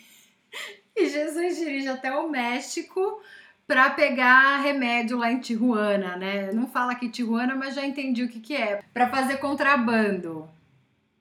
E 1.02 1.10
Jesus 1.10 1.58
dirige 1.58 1.88
até 1.88 2.12
o 2.12 2.30
México 2.30 3.22
para 3.68 3.90
pegar 3.92 4.58
remédio 4.58 5.18
lá 5.18 5.32
em 5.32 5.40
Tijuana, 5.40 6.16
né? 6.16 6.52
Não 6.52 6.68
fala 6.68 6.94
aqui 6.94 7.08
Tijuana, 7.08 7.56
mas 7.56 7.76
já 7.76 7.86
entendi 7.86 8.24
o 8.24 8.30
que, 8.30 8.40
que 8.40 8.56
é. 8.56 8.82
Para 8.94 9.10
fazer 9.10 9.38
contrabando. 9.38 10.50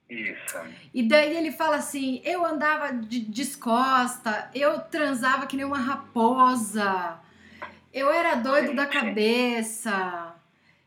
Isso. 0.08 0.58
E 0.94 1.02
daí 1.02 1.36
ele 1.36 1.52
fala 1.52 1.76
assim: 1.76 2.22
eu 2.24 2.44
andava 2.44 2.92
de 2.92 3.20
descosta, 3.20 4.50
eu 4.54 4.80
transava 4.80 5.46
que 5.46 5.56
nem 5.56 5.66
uma 5.66 5.78
raposa, 5.78 7.20
eu 7.92 8.10
era 8.10 8.34
doido 8.34 8.74
da 8.74 8.86
cabeça. 8.86 10.34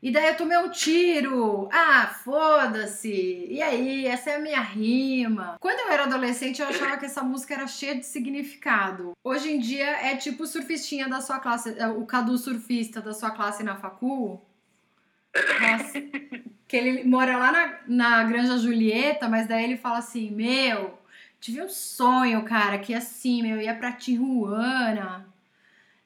E 0.02 0.10
daí 0.10 0.28
eu 0.30 0.36
tomei 0.36 0.58
um 0.58 0.70
tiro. 0.70 1.70
Ah, 1.72 2.08
foda-se. 2.08 3.46
E 3.48 3.62
aí, 3.62 4.08
essa 4.08 4.32
é 4.32 4.36
a 4.38 4.40
minha 4.40 4.60
rima. 4.60 5.58
Quando 5.60 5.80
eu 5.80 5.92
era 5.92 6.04
adolescente, 6.04 6.60
eu 6.60 6.68
achava 6.68 6.98
que 6.98 7.06
essa 7.06 7.22
música 7.22 7.54
era 7.54 7.68
cheia 7.68 7.96
de 7.96 8.06
significado. 8.06 9.16
Hoje 9.24 9.52
em 9.52 9.60
dia 9.60 9.86
é 9.86 10.16
tipo 10.16 10.42
o 10.44 10.48
surfistinha 10.48 11.08
da 11.08 11.22
sua 11.22 11.40
classe, 11.40 11.76
é, 11.78 11.88
o 11.88 12.04
Cadu 12.06 12.36
surfista 12.38 13.00
da 13.00 13.14
sua 13.14 13.30
classe 13.30 13.62
na 13.62 13.76
facul. 13.76 14.44
Nossa. 15.36 16.02
Que 16.68 16.78
ele 16.78 17.04
mora 17.04 17.38
lá 17.38 17.52
na, 17.52 17.80
na 17.86 18.24
Granja 18.24 18.58
Julieta, 18.58 19.30
mas 19.30 19.48
daí 19.48 19.66
ele 19.66 19.78
fala 19.78 20.00
assim: 20.00 20.32
Meu, 20.32 20.98
tive 21.40 21.62
um 21.62 21.70
sonho, 21.70 22.44
cara, 22.44 22.80
que 22.80 22.94
assim, 22.94 23.44
meu, 23.44 23.58
eu 23.58 23.62
ia 23.62 23.76
pra 23.76 23.92
Tijuana. 23.92 25.28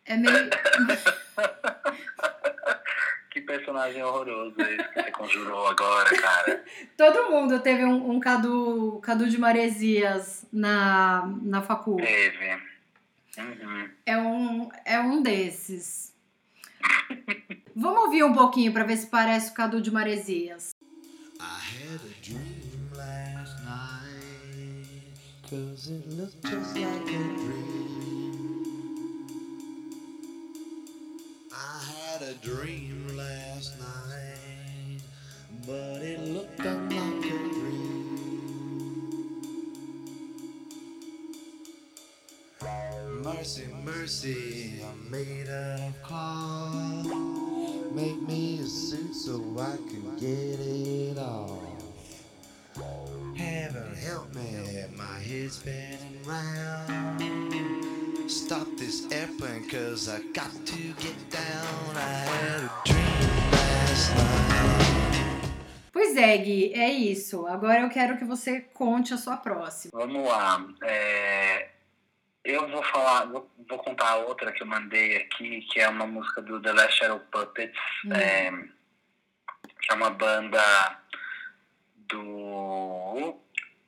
É 0.04 0.18
meio. 0.18 0.50
Que 3.36 3.42
personagem 3.42 4.02
horroroso 4.02 4.56
esse 4.62 4.82
que 4.82 4.94
você 4.94 5.12
conjurou 5.12 5.68
agora, 5.68 6.10
cara. 6.18 6.64
Todo 6.96 7.30
mundo 7.30 7.60
teve 7.60 7.84
um, 7.84 8.12
um 8.12 8.18
Cadu, 8.18 8.98
Cadu 9.04 9.30
de 9.30 9.38
Maresias 9.38 10.46
na, 10.54 11.30
na 11.42 11.62
facul. 11.62 11.98
Teve. 11.98 12.54
Uhum. 13.38 13.90
É 14.06 14.18
um, 14.18 14.70
é 14.86 15.00
um 15.02 15.22
desses. 15.22 16.14
Vamos 17.76 18.06
ouvir 18.06 18.24
um 18.24 18.32
pouquinho 18.32 18.72
pra 18.72 18.86
ver 18.86 18.96
se 18.96 19.08
parece 19.08 19.52
o 19.52 19.54
Cadu 19.54 19.82
de 19.82 19.92
Maresias. 19.92 20.74
I 21.38 21.44
had 21.44 22.00
a 22.00 22.14
dream 22.22 22.90
last 22.96 23.62
night, 23.66 25.12
cause 25.50 25.92
it 25.92 26.08
looked 26.16 26.42
just 26.48 26.74
like 26.78 26.88
a 26.88 27.36
dream. 27.36 27.75
A 32.26 32.34
dream 32.44 33.06
last 33.16 33.80
night, 33.80 35.00
but 35.68 36.02
it 36.02 36.20
looked 36.22 36.60
unlike 36.60 37.26
a 37.26 37.38
dream. 37.54 38.24
Mercy, 43.22 43.68
mercy, 43.84 44.82
I'm 44.90 45.12
made 45.12 45.48
of 45.50 46.02
cloth. 46.02 47.06
Make 47.94 48.20
me 48.28 48.60
a 48.60 48.66
suit 48.66 49.14
so 49.14 49.40
I 49.60 49.78
can 49.88 50.16
get 50.16 50.60
it 50.60 51.20
off. 51.20 51.52
Heaven 53.38 53.96
help 53.98 54.34
me, 54.34 54.84
my 54.98 55.20
head's 55.20 55.58
spinning 55.58 56.24
round. 56.26 57.35
Stop 58.36 58.68
this 58.78 59.08
airplane, 59.12 59.64
cause 59.70 60.10
I 60.10 60.20
got 60.34 60.52
to 60.66 60.94
get 61.00 61.16
down. 61.30 61.96
I 61.96 62.00
had 62.28 62.64
a 62.66 62.70
dream 62.86 63.52
last 63.52 64.14
night. 64.14 65.16
Pois 65.94 66.18
é, 66.18 66.38
Gui, 66.38 66.74
é 66.74 66.92
isso. 66.92 67.48
Agora 67.48 67.80
eu 67.80 67.90
quero 67.90 68.18
que 68.18 68.26
você 68.26 68.60
conte 68.74 69.14
a 69.14 69.18
sua 69.18 69.38
próxima. 69.38 69.92
Vamos 69.94 70.28
lá. 70.28 70.68
É, 70.84 71.70
eu 72.44 72.68
vou 72.70 72.84
falar, 72.84 73.26
vou, 73.26 73.50
vou 73.70 73.80
contar 73.80 74.18
outra 74.18 74.52
que 74.52 74.62
eu 74.62 74.68
mandei 74.68 75.16
aqui, 75.16 75.62
que 75.72 75.80
é 75.80 75.88
uma 75.88 76.06
música 76.06 76.42
do 76.42 76.62
The 76.62 76.74
Last 76.74 76.98
Shadow 76.98 77.22
Puppets, 77.32 77.80
Hum. 78.06 78.14
é, 78.14 78.52
que 79.82 79.92
é 79.92 79.96
uma 79.96 80.10
banda 80.10 80.62
do 82.10 83.40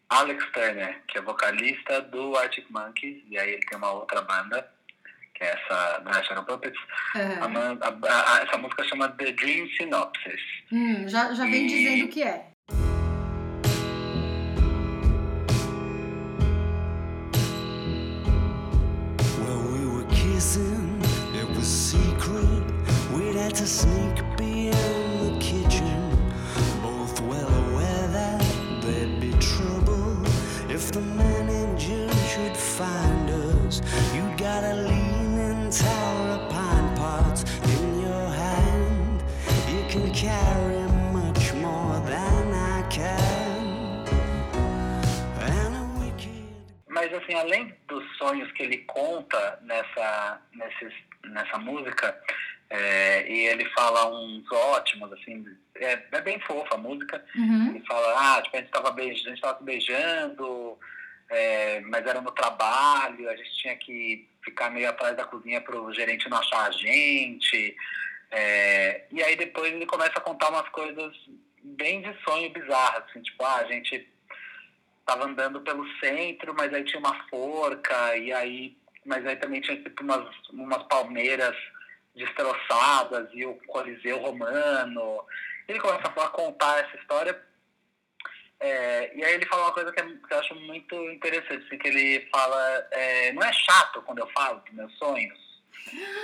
Alex 0.09 0.45
Turner, 0.53 1.01
que 1.07 1.17
é 1.17 1.21
vocalista 1.21 2.01
do 2.01 2.35
Arctic 2.37 2.65
Monkeys, 2.69 3.21
e 3.29 3.37
aí 3.37 3.51
ele 3.53 3.65
tem 3.65 3.77
uma 3.77 3.91
outra 3.91 4.21
banda, 4.21 4.65
que 5.35 5.43
é 5.43 5.47
essa 5.53 6.01
Last 6.05 6.27
Shadow 6.27 6.45
Puppets. 6.45 6.79
É. 7.15 7.21
A 7.39 7.45
a- 7.45 8.35
a- 8.37 8.43
essa 8.43 8.57
música 8.57 8.83
chama 8.85 9.09
The 9.09 9.31
Dream 9.33 9.67
Synopsis. 9.77 10.41
Hum, 10.71 11.07
já, 11.07 11.33
já 11.33 11.43
vem 11.43 11.65
E- 11.65 11.67
dizendo 11.67 12.05
o 12.05 12.09
que 12.09 12.23
é. 12.23 12.51
When 19.39 19.59
we 19.73 19.85
were 19.95 20.05
kissing, 20.09 20.99
it 21.33 21.47
was 21.55 21.67
secret. 21.67 22.63
We'd 23.15 23.35
had 23.35 23.55
to 23.55 23.65
sneak 23.67 24.17
assim, 47.27 47.33
além 47.33 47.75
dos 47.87 48.17
sonhos 48.17 48.51
que 48.53 48.63
ele 48.63 48.77
conta 48.79 49.59
nessa, 49.61 50.41
nesses, 50.53 50.93
nessa 51.25 51.57
música, 51.57 52.17
é, 52.69 53.29
e 53.29 53.47
ele 53.47 53.65
fala 53.71 54.09
uns 54.09 54.49
ótimos, 54.51 55.11
assim, 55.13 55.45
é, 55.75 56.03
é 56.11 56.21
bem 56.21 56.39
fofa 56.41 56.75
a 56.75 56.77
música. 56.77 57.23
Uhum. 57.35 57.69
Ele 57.69 57.85
fala, 57.85 58.37
ah, 58.37 58.41
tipo, 58.41 58.55
a 58.57 58.59
gente 58.59 58.71
tava 58.71 58.91
beijando, 58.91 59.27
a 59.27 59.31
gente 59.31 59.41
tava 59.41 59.57
se 59.57 59.63
beijando, 59.63 60.79
é, 61.29 61.81
mas 61.81 62.05
era 62.05 62.21
no 62.21 62.31
trabalho, 62.31 63.29
a 63.29 63.35
gente 63.35 63.57
tinha 63.57 63.75
que 63.75 64.27
ficar 64.43 64.69
meio 64.69 64.89
atrás 64.89 65.15
da 65.15 65.25
cozinha 65.25 65.61
pro 65.61 65.93
gerente 65.93 66.29
não 66.29 66.37
achar 66.37 66.67
a 66.67 66.71
gente. 66.71 67.75
É, 68.31 69.05
e 69.11 69.23
aí 69.23 69.35
depois 69.35 69.71
ele 69.71 69.85
começa 69.85 70.13
a 70.17 70.21
contar 70.21 70.49
umas 70.49 70.67
coisas 70.69 71.13
bem 71.63 72.01
de 72.01 72.13
sonho 72.23 72.49
bizarras, 72.49 73.03
assim, 73.09 73.21
tipo, 73.21 73.43
ah, 73.43 73.57
a 73.57 73.65
gente 73.65 74.07
tava 75.07 75.25
andando 75.25 75.61
pelo 75.61 75.87
centro, 75.99 76.53
mas 76.53 76.71
aí 76.73 76.83
tinha 76.83 76.99
uma 76.99 77.27
forca, 77.29 78.15
e 78.17 78.31
aí, 78.33 78.77
mas 79.05 79.25
aí 79.25 79.37
também 79.37 79.61
tinha 79.61 79.81
tipo 79.81 80.03
umas, 80.03 80.27
umas 80.49 80.83
palmeiras 80.83 81.55
destroçadas 82.13 83.29
e 83.33 83.45
o 83.45 83.55
Coliseu 83.67 84.17
Romano. 84.19 85.25
Ele 85.67 85.79
começa 85.79 86.07
a 86.07 86.27
contar 86.29 86.79
essa 86.79 86.97
história. 86.97 87.41
é, 88.59 89.15
e 89.15 89.23
aí 89.23 89.35
ele 89.35 89.45
fala 89.45 89.63
uma 89.65 89.71
coisa 89.73 89.91
que, 89.91 89.99
é- 90.01 90.17
eu 90.31 90.39
acho 90.39 90.55
muito 90.55 90.95
interessante, 91.11 91.65
assim, 91.65 91.77
que 91.77 91.87
ele 91.87 92.27
fala, 92.31 92.87
é, 92.91 93.31
não 93.31 93.43
é 93.43 93.53
chato 93.53 94.01
quando 94.01 94.17
eu 94.19 94.27
falo 94.31 94.59
dos 94.61 94.73
meus 94.73 94.97
sonhos? 94.97 95.39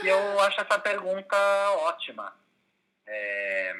E 0.03 0.07
eu 0.07 0.39
acho 0.41 0.59
essa 0.59 0.79
pergunta 0.79 1.37
ótima. 1.77 2.33
É, 3.05 3.75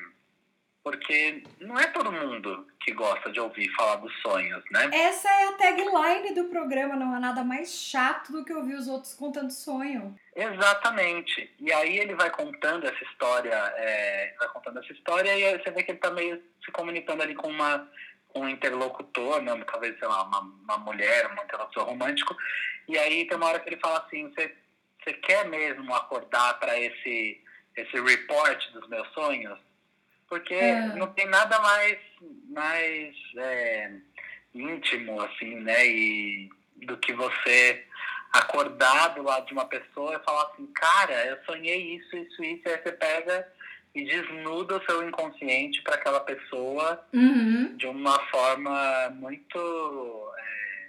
porque 0.84 1.43
não 1.62 1.80
é 1.80 1.88
todo 1.88 2.12
mundo 2.12 2.67
que 2.82 2.91
gosta 2.91 3.32
de 3.32 3.39
ouvir 3.39 3.69
falar 3.76 3.96
dos 3.96 4.13
sonhos, 4.22 4.62
né? 4.69 4.89
Essa 4.91 5.30
é 5.30 5.48
a 5.48 5.54
tagline 5.54 6.36
do 6.36 6.46
programa, 6.46 6.96
não 6.96 7.15
há 7.15 7.19
nada 7.19 7.43
mais 7.43 7.74
chato 7.74 8.34
do 8.34 8.43
que 8.43 8.54
ouvir 8.54 8.76
os 8.76 8.88
outros 8.88 9.13
contando 9.13 9.50
sonho. 9.50 10.13
Exatamente. 10.36 11.50
E 11.58 11.72
aí 11.72 11.98
ele 11.98 12.15
vai 12.15 12.30
contando 12.30 12.86
essa 12.86 13.04
história, 13.06 13.56
é, 13.78 14.36
vai 14.38 14.50
contando 14.50 14.80
essa 14.80 14.91
história 14.91 15.38
e 15.38 15.58
você 15.58 15.72
vê 15.72 15.84
que 15.84 15.91
ele 15.91 16.00
tá 16.00 16.12
meio 16.12 16.43
se 16.63 16.72
comunicando 16.72 17.24
ali 17.24 17.34
com 17.34 17.48
uma 17.48 17.88
um 18.36 18.50
interlocutor, 18.50 19.41
né? 19.41 19.54
talvez, 19.72 19.98
sei 20.00 20.08
lá, 20.08 20.24
uma, 20.24 20.39
uma 20.39 20.78
mulher, 20.80 21.30
um 21.30 21.43
interlocutor 21.43 21.86
romântico. 21.86 22.36
E 22.88 22.98
aí 22.98 23.28
tem 23.28 23.38
uma 23.38 23.48
hora 23.48 23.60
que 23.60 23.69
ele 23.69 23.80
fala 23.80 24.00
assim, 24.00 24.30
você, 24.30 24.54
você 25.04 25.13
quer 25.13 25.48
mesmo 25.48 25.93
acordar 25.93 26.60
para 26.60 26.78
esse, 26.80 27.41
esse 27.78 28.02
report 28.02 28.72
dos 28.72 28.88
meus 28.89 29.08
sonhos? 29.13 29.60
Porque 30.34 30.56
É. 30.56 30.82
não 30.96 31.08
tem 31.13 31.28
nada 31.28 31.60
mais, 31.60 31.98
mais 32.50 33.15
é, 33.38 33.91
íntimo, 34.56 35.22
assim, 35.22 35.56
né? 35.60 35.86
E, 35.86 36.50
do 36.88 36.98
que 36.98 37.13
você 37.13 37.86
acordar 38.34 39.10
do 39.10 39.22
lado 39.22 39.46
de 39.46 39.54
uma 39.54 39.65
pessoa 39.65 40.15
e 40.15 40.26
falar 40.26 40.46
assim, 40.52 40.65
cara, 40.74 41.13
eu 41.28 41.38
sonhei 41.46 41.96
isso, 41.98 42.17
isso, 42.17 42.43
isso, 42.43 42.67
e 42.67 42.69
aí 42.69 42.82
você 42.82 42.91
pega 42.93 43.48
e 43.93 44.04
desnuda 44.06 44.78
o 44.78 44.86
seu 44.86 45.08
inconsciente 45.08 45.84
para 45.84 45.96
aquela 45.96 46.19
pessoa 46.22 47.06
Uhum. 47.13 47.78
de 47.78 47.86
uma 47.86 48.17
forma 48.32 49.10
muito 49.12 50.32
é, 50.39 50.88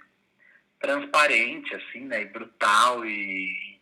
transparente, 0.79 1.75
assim, 1.75 2.01
né? 2.01 2.23
E 2.23 2.25
brutal 2.25 3.05
e, 3.05 3.11
e 3.11 3.74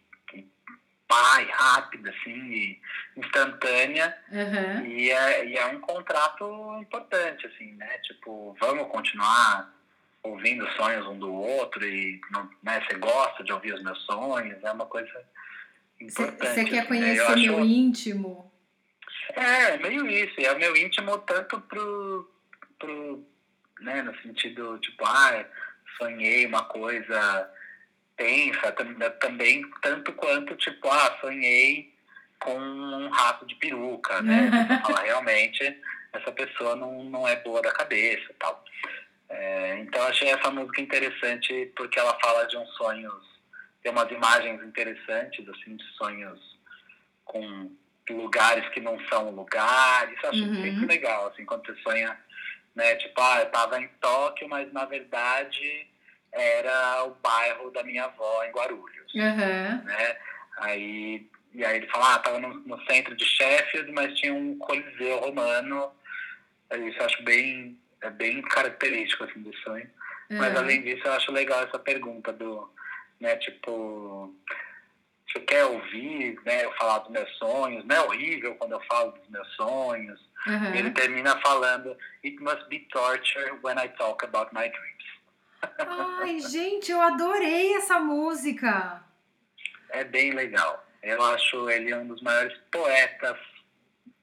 e 1.41 1.45
rápida, 1.51 2.09
assim, 2.09 2.79
instantânea. 3.15 4.15
Uhum. 4.31 4.85
E 4.85 5.09
é, 5.11 5.45
e 5.45 5.57
é 5.57 5.65
um 5.67 5.79
contrato 5.79 6.77
importante, 6.81 7.45
assim, 7.47 7.73
né? 7.73 7.97
Tipo, 7.99 8.55
vamos 8.59 8.87
continuar 8.89 9.71
ouvindo 10.21 10.65
os 10.65 10.73
sonhos 10.75 11.05
um 11.07 11.19
do 11.19 11.31
outro 11.33 11.85
e 11.85 12.19
não, 12.31 12.49
né, 12.63 12.81
você 12.87 12.95
gosta 12.97 13.43
de 13.43 13.51
ouvir 13.51 13.73
os 13.73 13.83
meus 13.83 14.01
sonhos, 14.03 14.63
é 14.63 14.71
uma 14.71 14.85
coisa 14.85 15.11
importante. 15.99 16.53
Você 16.53 16.63
quer 16.65 16.79
assim, 16.79 16.81
né? 16.81 16.85
conhecer 16.85 17.19
Eu 17.21 17.27
acho- 17.27 17.39
meu 17.41 17.59
íntimo? 17.65 18.51
é, 19.35 19.77
meio 19.77 20.07
isso. 20.07 20.33
É 20.39 20.51
o 20.53 20.57
meu 20.59 20.75
íntimo 20.77 21.17
tanto 21.19 21.59
pro, 21.61 22.31
pro 22.79 23.25
né, 23.81 24.01
no 24.01 24.15
sentido, 24.21 24.79
tipo, 24.79 25.03
ah, 25.05 25.45
sonhei 25.97 26.45
uma 26.45 26.63
coisa 26.63 27.49
tensa, 28.15 28.71
tam- 28.71 28.95
também 29.19 29.63
tanto 29.81 30.13
quanto, 30.13 30.55
tipo, 30.55 30.87
ah, 30.89 31.17
sonhei 31.21 31.93
com 32.39 32.57
um 32.57 33.09
rato 33.09 33.45
de 33.45 33.55
peruca, 33.55 34.21
né? 34.21 34.49
Você 34.67 34.81
fala, 34.81 35.01
realmente, 35.01 35.81
essa 36.13 36.31
pessoa 36.31 36.75
não, 36.75 37.03
não 37.05 37.27
é 37.27 37.35
boa 37.37 37.61
da 37.61 37.71
cabeça 37.71 38.25
e 38.29 38.33
tal. 38.35 38.63
É, 39.29 39.79
então, 39.79 40.01
eu 40.01 40.07
achei 40.09 40.29
essa 40.29 40.51
música 40.51 40.81
interessante 40.81 41.71
porque 41.75 41.97
ela 41.99 42.17
fala 42.21 42.45
de 42.45 42.55
uns 42.57 42.69
sonhos, 42.75 43.23
tem 43.81 43.91
umas 43.91 44.11
imagens 44.11 44.61
interessantes, 44.63 45.47
assim, 45.49 45.75
de 45.75 45.83
sonhos 45.97 46.39
com 47.25 47.71
lugares 48.09 48.67
que 48.69 48.79
não 48.79 48.99
são 49.07 49.31
lugares. 49.31 50.17
Acho 50.23 50.43
Uhum. 50.43 50.61
sempre 50.61 50.85
legal, 50.85 51.27
assim, 51.27 51.45
quando 51.45 51.65
você 51.65 51.75
sonha, 51.81 52.17
né? 52.75 52.95
Tipo, 52.95 53.19
ah, 53.21 53.39
eu 53.39 53.49
tava 53.49 53.79
em 53.81 53.87
Tóquio, 53.99 54.47
mas 54.49 54.71
na 54.73 54.85
verdade 54.85 55.87
era 56.33 57.03
o 57.05 57.11
bairro 57.21 57.71
da 57.71 57.83
minha 57.83 58.05
avó 58.05 58.43
em 58.43 58.51
Guarulhos, 58.51 59.13
Uhum. 59.13 59.83
né? 59.83 60.17
Aí, 60.57 61.27
e 61.53 61.63
aí 61.63 61.77
ele 61.77 61.87
fala, 61.87 62.15
ah, 62.15 62.19
tava 62.19 62.39
no, 62.39 62.53
no 62.55 62.83
centro 62.85 63.15
de 63.15 63.23
Sheffield, 63.25 63.91
mas 63.91 64.13
tinha 64.19 64.33
um 64.33 64.57
coliseu 64.57 65.19
romano. 65.19 65.91
Isso 66.71 66.97
eu 66.99 67.05
acho 67.05 67.23
bem, 67.23 67.79
é 68.01 68.09
bem 68.09 68.41
característico, 68.41 69.23
assim, 69.23 69.41
do 69.41 69.55
sonho. 69.57 69.87
Mas 70.29 70.53
Uhum. 70.53 70.59
além 70.59 70.81
disso, 70.81 71.01
eu 71.05 71.13
acho 71.13 71.31
legal 71.31 71.63
essa 71.63 71.77
pergunta 71.77 72.33
do, 72.33 72.71
né, 73.19 73.35
tipo, 73.35 74.33
você 75.27 75.39
quer 75.41 75.65
ouvir, 75.65 76.39
né, 76.45 76.65
eu 76.65 76.71
falar 76.73 76.99
dos 76.99 77.11
meus 77.11 77.29
sonhos, 77.37 77.85
não 77.85 77.95
é 77.95 78.01
horrível 78.01 78.55
quando 78.55 78.71
eu 78.71 78.81
falo 78.89 79.11
dos 79.11 79.29
meus 79.29 79.47
sonhos. 79.55 80.19
Uhum. 80.47 80.73
Ele 80.75 80.91
termina 80.91 81.39
falando, 81.41 81.95
it 82.25 82.37
must 82.41 82.65
be 82.69 82.79
torture 82.91 83.51
when 83.63 83.77
I 83.77 83.87
talk 83.89 84.25
about 84.25 84.51
my 84.53 84.67
dreams. 84.69 84.92
Ai, 85.79 86.39
gente, 86.39 86.91
eu 86.91 87.01
adorei 87.01 87.75
essa 87.75 87.99
música. 87.99 89.03
É 89.89 90.03
bem 90.03 90.31
legal. 90.33 90.85
Eu 91.01 91.21
acho 91.23 91.69
ele 91.69 91.93
um 91.93 92.07
dos 92.07 92.21
maiores 92.21 92.57
poetas 92.71 93.37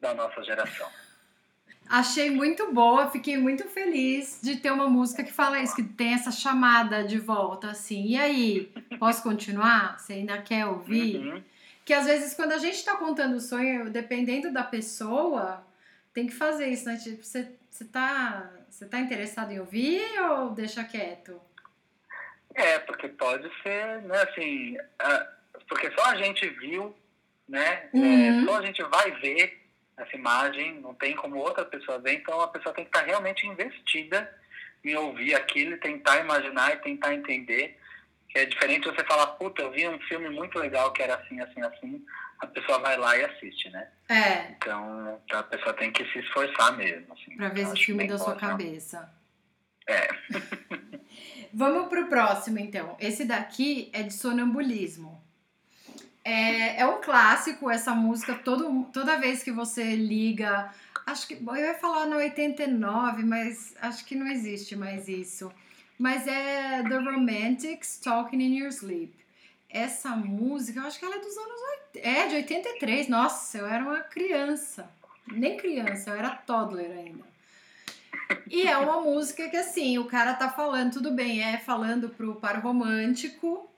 da 0.00 0.14
nossa 0.14 0.42
geração. 0.42 0.88
Achei 1.90 2.30
muito 2.30 2.72
boa, 2.72 3.10
fiquei 3.10 3.36
muito 3.36 3.64
feliz 3.64 4.38
de 4.40 4.56
ter 4.56 4.70
uma 4.70 4.88
música 4.88 5.24
que 5.24 5.32
fala 5.32 5.60
isso, 5.60 5.74
que 5.74 5.82
tem 5.82 6.14
essa 6.14 6.30
chamada 6.30 7.02
de 7.02 7.18
volta, 7.18 7.70
assim. 7.72 8.06
E 8.06 8.16
aí, 8.16 8.72
posso 8.96 9.22
continuar? 9.24 9.98
Você 9.98 10.12
ainda 10.12 10.40
quer 10.40 10.66
ouvir? 10.66 11.16
Uhum. 11.16 11.42
Que 11.84 11.92
às 11.92 12.06
vezes, 12.06 12.32
quando 12.32 12.52
a 12.52 12.58
gente 12.58 12.84
tá 12.84 12.96
contando 12.96 13.34
o 13.34 13.40
sonho, 13.40 13.90
dependendo 13.90 14.52
da 14.52 14.62
pessoa, 14.62 15.66
tem 16.14 16.28
que 16.28 16.32
fazer 16.32 16.68
isso, 16.68 16.86
né? 16.86 16.96
Tipo, 16.96 17.24
você, 17.24 17.50
você, 17.68 17.84
tá, 17.84 18.48
você 18.80 18.88
tá 18.88 18.98
interessado 18.98 19.52
em 19.52 19.60
ouvir 19.60 20.00
ou 20.22 20.52
deixa 20.52 20.82
quieto? 20.82 21.38
É, 22.54 22.78
porque 22.78 23.08
pode 23.08 23.46
ser, 23.62 24.00
né, 24.02 24.22
assim, 24.22 24.78
porque 25.68 25.90
só 25.92 26.06
a 26.06 26.16
gente 26.16 26.48
viu, 26.48 26.96
né, 27.46 27.90
Uhum. 27.92 28.42
é, 28.42 28.44
só 28.46 28.56
a 28.58 28.64
gente 28.64 28.82
vai 28.84 29.10
ver 29.20 29.60
essa 29.98 30.16
imagem, 30.16 30.80
não 30.80 30.94
tem 30.94 31.14
como 31.14 31.36
outra 31.36 31.62
pessoa 31.66 31.98
ver, 31.98 32.14
então 32.14 32.40
a 32.40 32.48
pessoa 32.48 32.74
tem 32.74 32.84
que 32.86 32.88
estar 32.96 33.04
realmente 33.04 33.46
investida 33.46 34.34
em 34.82 34.96
ouvir 34.96 35.34
aquilo, 35.34 35.76
tentar 35.76 36.16
imaginar 36.18 36.72
e 36.72 36.78
tentar 36.78 37.12
entender, 37.12 37.78
é 38.34 38.44
diferente 38.44 38.86
você 38.88 39.04
falar, 39.04 39.26
puta, 39.28 39.62
eu 39.62 39.70
vi 39.70 39.88
um 39.88 39.98
filme 40.00 40.30
muito 40.30 40.58
legal 40.58 40.92
que 40.92 41.02
era 41.02 41.16
assim, 41.16 41.40
assim, 41.40 41.60
assim, 41.62 42.04
a 42.38 42.46
pessoa 42.46 42.78
vai 42.78 42.96
lá 42.96 43.16
e 43.16 43.24
assiste, 43.24 43.68
né? 43.70 43.88
É, 44.08 44.52
Então 44.52 45.20
a 45.32 45.42
pessoa 45.42 45.74
tem 45.74 45.92
que 45.92 46.04
se 46.12 46.18
esforçar 46.20 46.76
mesmo, 46.76 47.12
assim. 47.12 47.36
pra 47.36 47.48
ver 47.48 47.62
esse 47.62 47.72
acho 47.72 47.84
filme 47.84 48.06
da 48.06 48.18
sua 48.18 48.36
cabeça. 48.36 49.12
É. 49.86 50.08
Vamos 51.52 51.88
pro 51.88 52.06
próximo, 52.08 52.58
então. 52.58 52.96
Esse 53.00 53.24
daqui 53.24 53.90
é 53.92 54.02
de 54.02 54.12
sonambulismo. 54.12 55.20
É, 56.24 56.80
é 56.80 56.86
um 56.86 57.00
clássico 57.00 57.68
essa 57.70 57.94
música, 57.94 58.34
todo, 58.34 58.84
toda 58.92 59.18
vez 59.18 59.42
que 59.42 59.50
você 59.50 59.96
liga. 59.96 60.72
Acho 61.06 61.26
que. 61.26 61.34
Eu 61.34 61.56
ia 61.56 61.74
falar 61.74 62.06
no 62.06 62.16
89, 62.16 63.24
mas 63.24 63.74
acho 63.80 64.04
que 64.04 64.14
não 64.14 64.28
existe 64.28 64.76
mais 64.76 65.08
isso. 65.08 65.52
Mas 66.00 66.26
é 66.26 66.82
The 66.82 66.96
Romantics 66.96 67.98
Talking 67.98 68.40
in 68.40 68.56
Your 68.56 68.72
Sleep. 68.72 69.12
Essa 69.68 70.16
música, 70.16 70.80
eu 70.80 70.86
acho 70.86 70.98
que 70.98 71.04
ela 71.04 71.16
é 71.16 71.18
dos 71.18 71.36
anos 71.36 71.60
80. 71.92 72.08
É, 72.08 72.26
de 72.26 72.36
83. 72.36 73.08
Nossa, 73.08 73.58
eu 73.58 73.66
era 73.66 73.84
uma 73.84 74.00
criança. 74.00 74.90
Nem 75.30 75.58
criança, 75.58 76.08
eu 76.08 76.16
era 76.16 76.30
toddler 76.30 76.90
ainda. 76.90 77.22
E 78.48 78.62
é 78.62 78.78
uma 78.78 79.02
música 79.02 79.46
que, 79.50 79.58
assim, 79.58 79.98
o 79.98 80.06
cara 80.06 80.32
tá 80.32 80.48
falando, 80.48 80.94
tudo 80.94 81.10
bem, 81.10 81.42
é 81.42 81.58
falando 81.58 82.08
pro 82.08 82.36
par 82.36 82.58
romântico, 82.62 83.68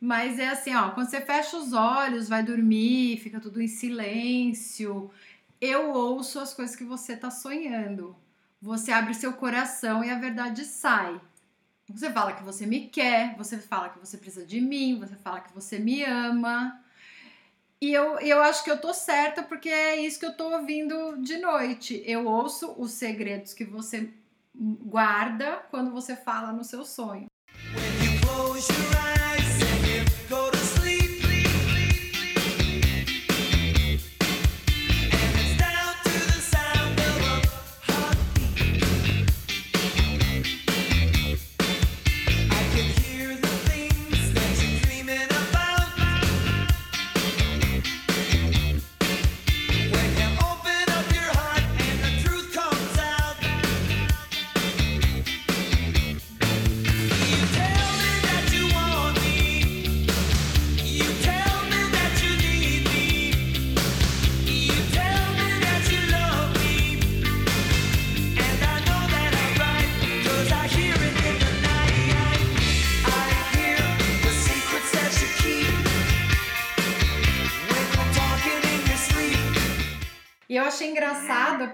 mas 0.00 0.38
é 0.38 0.50
assim, 0.50 0.76
ó, 0.76 0.90
quando 0.90 1.10
você 1.10 1.20
fecha 1.20 1.56
os 1.56 1.72
olhos, 1.72 2.28
vai 2.28 2.44
dormir, 2.44 3.18
fica 3.18 3.40
tudo 3.40 3.60
em 3.60 3.66
silêncio, 3.66 5.10
eu 5.60 5.90
ouço 5.90 6.38
as 6.38 6.54
coisas 6.54 6.76
que 6.76 6.84
você 6.84 7.16
tá 7.16 7.32
sonhando. 7.32 8.14
Você 8.62 8.92
abre 8.92 9.12
seu 9.12 9.32
coração 9.32 10.04
e 10.04 10.10
a 10.10 10.18
verdade 10.18 10.64
sai. 10.64 11.20
Você 11.88 12.10
fala 12.10 12.32
que 12.32 12.42
você 12.42 12.64
me 12.64 12.88
quer, 12.88 13.36
você 13.36 13.58
fala 13.58 13.90
que 13.90 13.98
você 13.98 14.16
precisa 14.16 14.46
de 14.46 14.60
mim, 14.60 14.98
você 14.98 15.14
fala 15.16 15.40
que 15.40 15.52
você 15.52 15.78
me 15.78 16.02
ama. 16.02 16.80
E 17.80 17.92
eu, 17.92 18.18
eu 18.20 18.40
acho 18.42 18.64
que 18.64 18.70
eu 18.70 18.80
tô 18.80 18.94
certa 18.94 19.42
porque 19.42 19.68
é 19.68 20.00
isso 20.00 20.18
que 20.18 20.24
eu 20.24 20.34
tô 20.34 20.50
ouvindo 20.50 21.18
de 21.20 21.36
noite. 21.38 22.02
Eu 22.06 22.26
ouço 22.26 22.74
os 22.78 22.92
segredos 22.92 23.52
que 23.52 23.64
você 23.64 24.10
guarda 24.54 25.62
quando 25.70 25.90
você 25.90 26.16
fala 26.16 26.52
no 26.52 26.64
seu 26.64 26.84
sonho. 26.84 27.26
You 27.74 28.20
close 28.26 28.72
your 28.72 28.94
eyes 28.94 29.03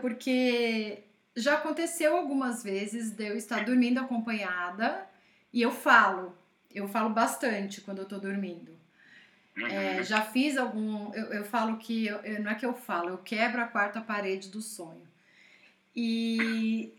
porque 0.00 1.04
já 1.36 1.54
aconteceu 1.54 2.16
algumas 2.16 2.62
vezes 2.62 3.10
de 3.10 3.24
eu 3.28 3.36
estar 3.36 3.64
dormindo 3.64 3.98
acompanhada 4.00 5.06
e 5.52 5.60
eu 5.62 5.70
falo. 5.70 6.36
Eu 6.72 6.86
falo 6.88 7.10
bastante 7.10 7.80
quando 7.80 7.98
eu 7.98 8.04
tô 8.06 8.18
dormindo. 8.18 8.72
É, 9.70 10.02
já 10.02 10.22
fiz 10.22 10.56
algum. 10.56 11.12
Eu, 11.14 11.26
eu 11.32 11.44
falo 11.44 11.76
que. 11.78 12.06
eu- 12.06 12.18
eu- 12.20 12.42
não 12.42 12.50
é 12.50 12.54
que 12.54 12.64
eu 12.64 12.72
falo, 12.74 13.10
eu 13.10 13.18
quebro 13.18 13.60
a 13.60 13.66
quarta 13.66 14.00
parede 14.00 14.48
do 14.48 14.60
sonho. 14.62 15.02
E. 15.94 16.92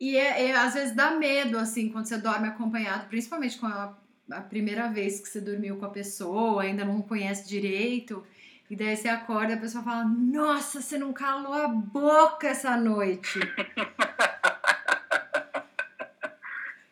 E 0.00 0.16
é, 0.16 0.46
é, 0.50 0.56
às 0.56 0.74
vezes 0.74 0.94
dá 0.94 1.12
medo, 1.12 1.56
assim, 1.56 1.88
quando 1.88 2.06
você 2.06 2.18
dorme 2.18 2.48
acompanhado, 2.48 3.06
principalmente 3.08 3.56
com 3.56 3.66
a, 3.66 3.96
a 4.30 4.40
primeira 4.40 4.88
vez 4.88 5.20
que 5.20 5.28
você 5.28 5.40
dormiu 5.40 5.76
com 5.76 5.84
a 5.86 5.90
pessoa, 5.90 6.62
ainda 6.62 6.84
não 6.84 7.00
conhece 7.00 7.48
direito. 7.48 8.26
E 8.70 8.76
daí 8.76 8.96
você 8.96 9.08
acorda 9.08 9.52
e 9.52 9.56
a 9.56 9.60
pessoa 9.60 9.84
fala: 9.84 10.04
Nossa, 10.04 10.80
você 10.80 10.96
não 10.98 11.12
calou 11.12 11.52
a 11.52 11.68
boca 11.68 12.48
essa 12.48 12.76
noite. 12.76 13.38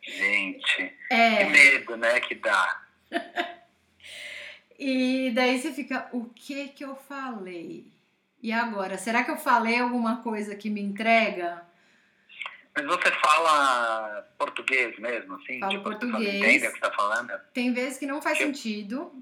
Gente, 0.02 0.76
que 0.76 1.14
É. 1.14 1.44
medo, 1.48 1.96
né, 1.96 2.20
que 2.20 2.34
dá. 2.34 2.82
E 4.84 5.30
daí 5.32 5.60
você 5.60 5.72
fica: 5.72 6.08
O 6.12 6.24
que 6.34 6.68
que 6.68 6.84
eu 6.84 6.96
falei? 6.96 7.86
E 8.42 8.52
agora? 8.52 8.98
Será 8.98 9.22
que 9.22 9.30
eu 9.30 9.36
falei 9.36 9.78
alguma 9.78 10.16
coisa 10.22 10.56
que 10.56 10.68
me 10.68 10.80
entrega? 10.80 11.62
Mas 12.74 12.84
você 12.86 13.12
fala 13.12 14.26
português 14.36 14.98
mesmo, 14.98 15.36
assim? 15.36 15.60
Falo 15.60 15.70
tipo, 15.72 15.84
português. 15.84 16.34
entende 16.34 16.66
o 16.66 16.72
que 16.72 16.78
você 16.78 16.80
tá 16.80 16.90
falando? 16.90 17.30
Tem 17.54 17.72
vezes 17.72 17.96
que 17.98 18.06
não 18.06 18.20
faz 18.20 18.40
Eu- 18.40 18.46
sentido. 18.48 19.12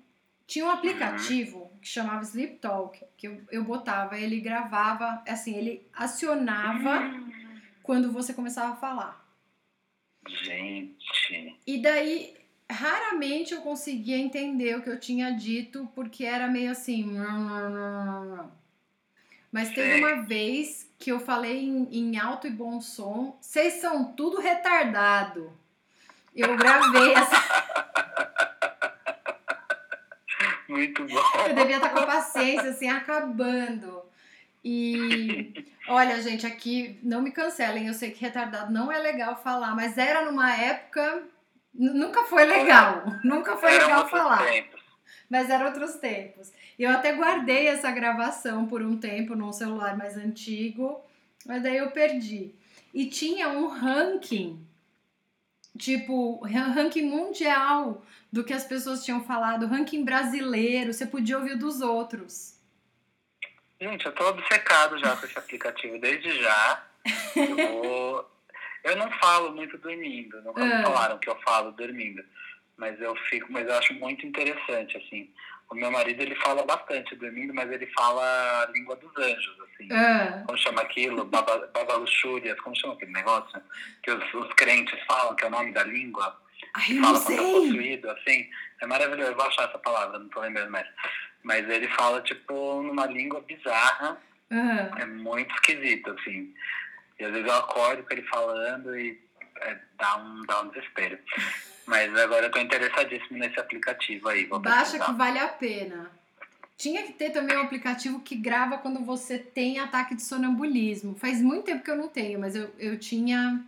Tinha 0.47 0.65
um 0.65 0.71
aplicativo 0.71 1.70
que 1.81 1.89
chamava 1.89 2.23
Sleep 2.23 2.59
Talk, 2.59 3.03
que 3.17 3.27
eu, 3.27 3.41
eu 3.51 3.65
botava, 3.65 4.19
ele 4.19 4.41
gravava, 4.41 5.23
assim, 5.27 5.55
ele 5.57 5.87
acionava 5.93 7.03
quando 7.83 8.13
você 8.13 8.35
começava 8.35 8.75
a 8.75 8.77
falar. 8.77 9.21
Gente, 10.29 11.57
E 11.67 11.81
daí, 11.81 12.35
raramente 12.71 13.55
eu 13.55 13.63
conseguia 13.63 14.19
entender 14.19 14.77
o 14.77 14.83
que 14.83 14.91
eu 14.91 15.01
tinha 15.01 15.33
dito, 15.33 15.91
porque 15.95 16.25
era 16.25 16.47
meio 16.47 16.71
assim. 16.71 17.17
Mas 19.51 19.73
teve 19.73 20.05
uma 20.05 20.23
vez 20.23 20.89
que 20.99 21.11
eu 21.11 21.19
falei 21.19 21.65
em, 21.65 21.89
em 21.91 22.19
alto 22.19 22.47
e 22.47 22.51
bom 22.51 22.81
som, 22.81 23.37
vocês 23.41 23.75
são 23.75 24.13
tudo 24.13 24.39
retardado. 24.39 25.53
Eu 26.37 26.57
gravei 26.57 27.15
essa. 27.15 27.37
muito 30.71 31.05
bom. 31.05 31.21
Eu 31.49 31.55
devia 31.55 31.77
estar 31.77 31.91
com 31.91 31.99
a 31.99 32.07
paciência, 32.07 32.71
assim, 32.71 32.89
acabando. 32.89 34.03
E 34.65 35.53
olha, 35.89 36.21
gente, 36.23 36.47
aqui 36.47 36.99
não 37.03 37.23
me 37.23 37.31
cancelem. 37.31 37.87
Eu 37.87 37.95
sei 37.95 38.11
que 38.11 38.21
retardado 38.21 38.73
não 38.73 38.91
é 38.93 38.99
legal 38.99 39.37
falar, 39.43 39.75
mas 39.75 39.97
era 39.99 40.25
numa 40.25 40.55
época. 40.55 41.23
Nunca 41.75 42.25
foi 42.25 42.45
legal. 42.45 43.05
Nunca 43.25 43.57
foi 43.57 43.75
Eram 43.75 43.87
legal 43.87 44.09
falar. 44.09 44.45
tempos. 44.45 44.81
Mas 45.29 45.49
eram 45.49 45.67
outros 45.67 45.95
tempos. 45.95 46.53
Eu 46.79 46.91
até 46.91 47.13
guardei 47.13 47.69
essa 47.69 47.91
gravação 47.91 48.67
por 48.67 48.83
um 48.83 48.97
tempo 48.99 49.35
num 49.37 49.53
celular 49.53 49.97
mais 49.97 50.17
antigo, 50.17 51.01
mas 51.47 51.63
daí 51.63 51.77
eu 51.77 51.91
perdi. 51.93 52.53
E 52.93 53.07
tinha 53.07 53.49
um 53.49 53.69
ranking, 53.69 54.61
tipo, 55.79 56.41
ra- 56.47 56.69
ranking 56.69 57.03
mundial 57.09 58.05
do 58.33 58.45
que 58.45 58.53
as 58.53 58.65
pessoas 58.65 59.05
tinham 59.05 59.25
falado, 59.25 59.67
ranking 59.67 60.05
brasileiro, 60.05 60.93
você 60.93 61.07
podia 61.07 61.39
ouvir 61.39 61.57
dos 61.57 61.81
outros. 61.81 62.59
Gente, 63.81 64.05
eu 64.07 64.13
tô 64.15 64.29
obcecado 64.29 64.99
já 64.99 65.17
com 65.17 65.25
esse 65.27 65.39
aplicativo 65.39 65.99
desde 65.99 66.31
já. 66.43 66.85
Eu 67.35 67.57
vou. 67.83 68.31
Eu 68.83 68.97
não 68.97 69.11
falo 69.19 69.53
muito 69.53 69.77
dormindo, 69.77 70.41
nunca 70.41 70.65
me 70.65 70.73
Ah. 70.73 70.83
falaram 70.83 71.19
que 71.19 71.29
eu 71.29 71.39
falo 71.43 71.71
dormindo. 71.73 72.25
Mas 72.79 72.99
eu 72.99 73.15
fico, 73.29 73.53
mas 73.53 73.69
eu 73.69 73.75
acho 73.75 73.93
muito 73.93 74.25
interessante, 74.27 74.97
assim. 74.97 75.29
O 75.71 75.75
meu 75.77 75.91
marido 75.91 76.21
ele 76.21 76.35
fala 76.35 76.65
bastante 76.65 77.15
dormindo, 77.15 77.55
mas 77.55 77.71
ele 77.71 77.87
fala 77.97 78.23
a 78.65 78.71
língua 78.73 78.97
dos 78.97 79.17
anjos, 79.17 79.57
assim. 79.61 79.89
Ah, 79.93 80.43
Como 80.47 80.59
chama 80.59 80.83
aquilo? 80.83 81.25
Baba, 81.25 81.71
babaluxúrias, 81.73 82.61
como 82.61 82.75
chama 82.77 82.95
aquele 82.95 83.13
negócio? 83.13 83.63
Que 84.03 84.11
os, 84.11 84.35
os 84.35 84.53
crentes 84.55 84.99
falam 85.07 85.37
que 85.37 85.45
é 85.45 85.47
o 85.47 85.51
nome 85.51 85.73
da 85.73 85.85
língua. 85.85 86.37
ai, 86.75 86.99
fala 86.99 87.13
não 87.19 87.25
quando 87.25 87.33
é 87.33 87.37
sei. 87.37 87.53
possuído, 87.53 88.11
assim. 88.11 88.51
É 88.83 88.87
maravilhoso, 88.87 89.31
eu 89.31 89.37
vou 89.37 89.47
achar 89.47 89.69
essa 89.69 89.79
palavra, 89.79 90.19
não 90.19 90.29
tô 90.29 90.41
lembrando 90.41 90.71
mais. 90.73 90.87
Mas 91.45 91.69
ele 91.71 91.89
fala, 91.91 92.21
tipo, 92.23 92.83
numa 92.83 93.07
língua 93.07 93.41
bizarra, 93.43 94.21
Ah, 94.51 94.91
é 95.01 95.07
muito 95.07 95.55
esquisito, 95.55 96.11
assim. 96.11 96.53
E 97.21 97.25
às 97.25 97.31
vezes 97.33 97.47
eu 97.47 97.55
acordo 97.57 98.03
com 98.03 98.13
ele 98.13 98.23
falando 98.25 98.99
e 98.99 99.21
é, 99.61 99.79
dá, 99.97 100.17
um, 100.17 100.43
dá 100.47 100.63
um 100.63 100.69
desespero. 100.71 101.17
Mas 101.87 102.15
agora 102.17 102.47
eu 102.47 102.51
tô 102.51 102.59
interessadíssimo 102.59 103.39
nesse 103.39 103.59
aplicativo 103.59 104.29
aí. 104.29 104.47
Vou 104.47 104.59
baixa 104.59 104.93
pesquisar. 104.93 105.07
que 105.07 105.13
vale 105.13 105.39
a 105.39 105.49
pena. 105.49 106.11
Tinha 106.77 107.03
que 107.03 107.13
ter 107.13 107.31
também 107.31 107.57
um 107.59 107.63
aplicativo 107.63 108.21
que 108.21 108.35
grava 108.35 108.79
quando 108.79 109.01
você 109.01 109.39
tem 109.39 109.79
ataque 109.79 110.15
de 110.15 110.23
sonambulismo. 110.23 111.15
Faz 111.15 111.41
muito 111.43 111.65
tempo 111.65 111.85
que 111.85 111.91
eu 111.91 111.97
não 111.97 112.09
tenho, 112.09 112.41
mas 112.41 112.55
eu, 112.55 112.71
eu 112.79 112.99
tinha. 112.99 113.63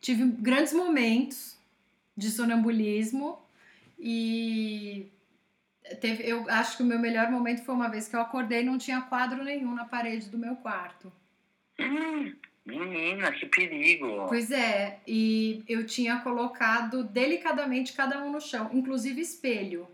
Tive 0.00 0.24
grandes 0.24 0.72
momentos 0.72 1.56
de 2.16 2.30
sonambulismo 2.30 3.40
e. 3.98 5.10
Teve, 6.00 6.22
eu 6.22 6.48
acho 6.48 6.76
que 6.76 6.82
o 6.82 6.86
meu 6.86 6.98
melhor 6.98 7.28
momento 7.28 7.64
foi 7.64 7.74
uma 7.74 7.88
vez 7.88 8.06
que 8.06 8.14
eu 8.14 8.20
acordei 8.20 8.60
e 8.60 8.64
não 8.64 8.78
tinha 8.78 9.00
quadro 9.00 9.42
nenhum 9.42 9.74
na 9.74 9.84
parede 9.84 10.28
do 10.28 10.38
meu 10.38 10.54
quarto. 10.56 11.12
Hum, 11.78 12.32
menina, 12.64 13.32
que 13.32 13.46
perigo. 13.46 14.26
Pois 14.28 14.50
é, 14.50 15.00
e 15.06 15.64
eu 15.68 15.86
tinha 15.86 16.20
colocado 16.20 17.04
delicadamente 17.04 17.92
cada 17.92 18.22
um 18.22 18.30
no 18.32 18.40
chão, 18.40 18.70
inclusive 18.72 19.20
espelho. 19.20 19.88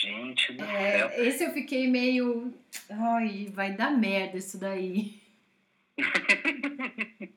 Gente 0.00 0.52
do 0.52 0.64
céu. 0.64 1.08
É, 1.08 1.26
esse 1.26 1.44
eu 1.44 1.52
fiquei 1.52 1.88
meio. 1.88 2.52
Ai, 2.90 3.48
vai 3.52 3.72
dar 3.72 3.90
merda 3.90 4.38
isso 4.38 4.58
daí. 4.58 5.20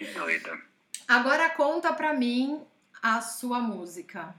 Que 0.00 0.06
doido. 0.14 0.58
Agora 1.06 1.50
conta 1.50 1.92
pra 1.92 2.14
mim 2.14 2.64
a 3.02 3.20
sua 3.20 3.60
música. 3.60 4.34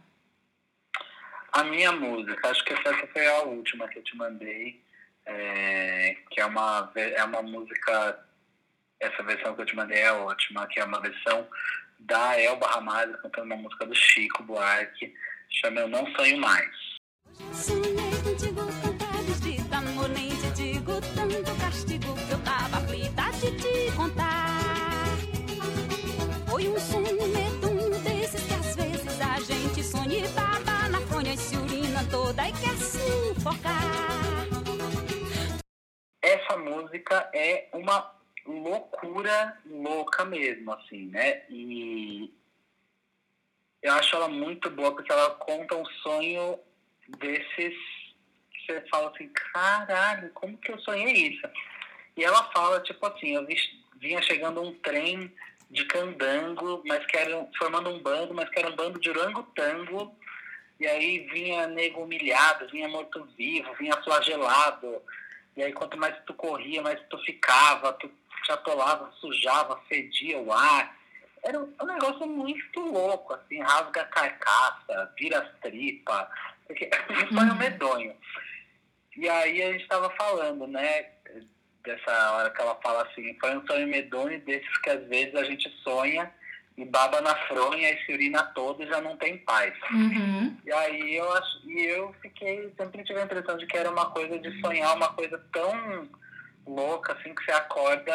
A 1.52 1.64
minha 1.64 1.92
música, 1.92 2.50
acho 2.50 2.66
que 2.66 2.74
essa 2.74 3.08
foi 3.08 3.28
a 3.28 3.44
última 3.44 3.88
que 3.88 4.00
eu 4.00 4.04
te 4.04 4.18
mandei, 4.18 4.82
é, 5.26 6.16
que 6.30 6.42
é 6.42 6.46
uma, 6.46 6.92
é 6.96 7.24
uma 7.24 7.42
música, 7.42 8.20
essa 9.00 9.24
versão 9.24 9.56
que 9.56 9.62
eu 9.62 9.66
te 9.66 9.76
mandei 9.76 10.00
é 10.00 10.12
ótima, 10.12 10.68
que 10.68 10.80
é 10.80 10.84
uma 10.84 11.02
versão 11.02 11.48
da 12.00 12.40
Elba 12.40 12.68
Ramalho 12.68 13.18
cantando 13.20 13.48
uma 13.48 13.58
música 13.58 13.86
do 13.86 13.96
Chico 13.96 14.44
Buarque, 14.44 15.14
chama 15.50 15.82
Eu 15.82 15.88
Não 15.88 16.06
Sonho 16.16 16.38
Mais. 16.40 16.92
Essa 36.52 36.58
música 36.58 37.30
é 37.34 37.70
uma 37.72 38.14
loucura 38.46 39.58
louca 39.66 40.26
mesmo, 40.26 40.74
assim, 40.74 41.06
né? 41.06 41.44
E 41.50 42.30
eu 43.82 43.94
acho 43.94 44.14
ela 44.18 44.28
muito 44.28 44.70
boa 44.70 44.92
porque 44.92 45.10
ela 45.10 45.30
conta 45.36 45.78
um 45.78 45.86
sonho 46.04 46.60
desses 47.08 47.74
que 48.52 48.66
você 48.66 48.82
fala 48.92 49.12
assim, 49.12 49.30
caralho, 49.30 50.30
como 50.34 50.58
que 50.58 50.74
eu 50.74 50.80
sonhei 50.80 51.30
isso? 51.30 51.48
E 52.18 52.24
ela 52.26 52.44
fala, 52.52 52.82
tipo 52.82 53.06
assim, 53.06 53.36
eu 53.36 53.46
vi, 53.46 53.56
vinha 53.96 54.22
chegando 54.22 54.62
um 54.62 54.74
trem 54.80 55.34
de 55.70 55.86
candango, 55.86 56.84
mas 56.86 57.06
que 57.06 57.16
era 57.16 57.48
formando 57.58 57.90
um 57.92 58.00
bando, 58.04 58.34
mas 58.34 58.50
que 58.50 58.60
era 58.60 58.70
um 58.70 58.76
bando 58.76 59.00
de 59.00 59.10
orangotango, 59.10 60.14
e 60.82 60.86
aí 60.86 61.20
vinha 61.32 61.66
nego 61.68 62.04
humilhado, 62.04 62.68
vinha 62.68 62.90
morto-vivo, 62.90 63.74
vinha 63.76 63.96
flagelado, 64.04 65.02
e 65.58 65.64
aí 65.64 65.74
quanto 65.74 65.98
mais 65.98 66.16
tu 66.26 66.34
corria, 66.34 66.82
mais 66.82 67.00
tu 67.10 67.18
ficava, 67.20 67.94
tu 67.94 68.10
te 68.44 68.52
atolava, 68.52 69.12
sujava, 69.20 69.80
fedia 69.88 70.40
o 70.40 70.52
ar. 70.52 70.98
Era 71.44 71.60
um 71.60 71.74
um 71.82 71.86
negócio 71.86 72.26
muito 72.28 72.80
louco, 72.80 73.34
assim, 73.34 73.60
rasga 73.62 74.02
a 74.02 74.06
carcaça, 74.06 75.14
vira 75.18 75.40
as 75.40 75.60
tripas, 75.62 76.28
porque 76.68 76.86
é 76.92 77.14
um 77.26 77.28
sonho 77.38 77.52
Uhum. 77.52 77.58
medonho. 77.58 78.16
E 79.18 79.28
aí 79.28 79.62
a 79.64 79.72
gente 79.74 79.84
estava 79.84 80.10
falando, 80.12 80.66
né, 80.68 81.10
dessa 81.84 82.32
hora 82.34 82.50
que 82.52 82.62
ela 82.62 82.76
fala 82.76 83.04
assim, 83.04 83.38
foi 83.40 83.58
um 83.58 83.66
sonho 83.68 83.88
medonho 83.88 84.40
desses 84.42 84.78
que 84.80 84.90
às 84.90 85.04
vezes 85.08 85.36
a 85.36 85.44
gente 85.44 85.70
sonha 85.84 86.32
e 86.78 86.86
baba 86.86 87.22
na 87.22 87.36
fronha 87.48 87.92
e 87.92 88.06
se 88.06 88.14
urina 88.14 88.44
todo 88.56 88.82
e 88.84 88.88
já 88.88 89.02
não 89.02 89.18
tem 89.18 89.38
paz. 89.40 89.74
Uhum. 89.92 90.58
E 90.66 90.72
aí 90.72 91.16
eu 91.16 91.32
acho, 91.34 91.70
e 91.70 91.86
eu 91.86 92.16
fiquei, 92.22 92.74
sempre 92.78 93.04
tive 93.04 93.20
a 93.20 93.26
impressão 93.26 93.58
de 93.58 93.68
que 93.68 93.78
era 93.78 93.92
uma 93.92 94.10
coisa 94.12 94.40
de 94.40 94.60
sonhar 94.62 94.96
uma 94.96 95.14
coisa 95.14 95.38
tão 95.52 96.10
louca 96.66 97.14
assim 97.14 97.34
que 97.34 97.44
você 97.44 97.52
acorda 97.52 98.14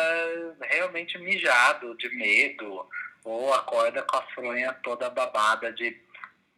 realmente 0.62 1.18
mijado 1.18 1.96
de 1.96 2.08
medo, 2.16 2.86
ou 3.24 3.52
acorda 3.52 4.02
com 4.02 4.16
a 4.16 4.22
fronha 4.34 4.72
toda 4.82 5.10
babada 5.10 5.72
de, 5.72 5.96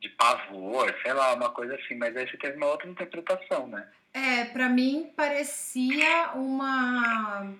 de 0.00 0.08
pavor, 0.10 0.94
sei 1.02 1.12
lá, 1.14 1.34
uma 1.34 1.50
coisa 1.50 1.74
assim, 1.74 1.94
mas 1.94 2.16
aí 2.16 2.28
você 2.28 2.36
teve 2.36 2.56
uma 2.56 2.66
outra 2.66 2.88
interpretação, 2.88 3.66
né? 3.66 3.88
É, 4.12 4.44
pra 4.46 4.68
mim 4.68 5.12
parecia 5.16 6.32
uma 6.34 7.54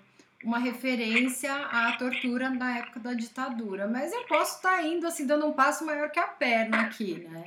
uma 0.44 0.58
referência 0.58 1.52
à 1.52 1.92
tortura 1.96 2.48
na 2.48 2.78
época 2.78 3.00
da 3.00 3.12
ditadura. 3.12 3.86
Mas 3.86 4.12
eu 4.12 4.24
posso 4.24 4.56
estar 4.56 4.84
indo 4.84 5.06
assim, 5.06 5.26
dando 5.26 5.46
um 5.46 5.52
passo 5.52 5.84
maior 5.84 6.10
que 6.10 6.18
a 6.18 6.26
perna 6.26 6.82
aqui, 6.82 7.26
né? 7.28 7.44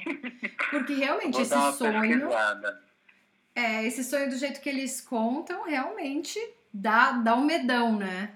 Porque 0.70 0.94
realmente 0.94 1.34
Vou 1.34 1.42
esse 1.42 1.78
sonho. 1.78 2.30
É, 3.56 3.86
esse 3.86 4.04
sonho 4.04 4.30
do 4.30 4.38
jeito 4.38 4.62
que 4.62 4.70
eles 4.70 5.02
contam, 5.02 5.64
realmente 5.64 6.40
dá, 6.74 7.12
dá 7.12 7.36
um 7.36 7.46
medão, 7.46 7.98
né? 7.98 8.34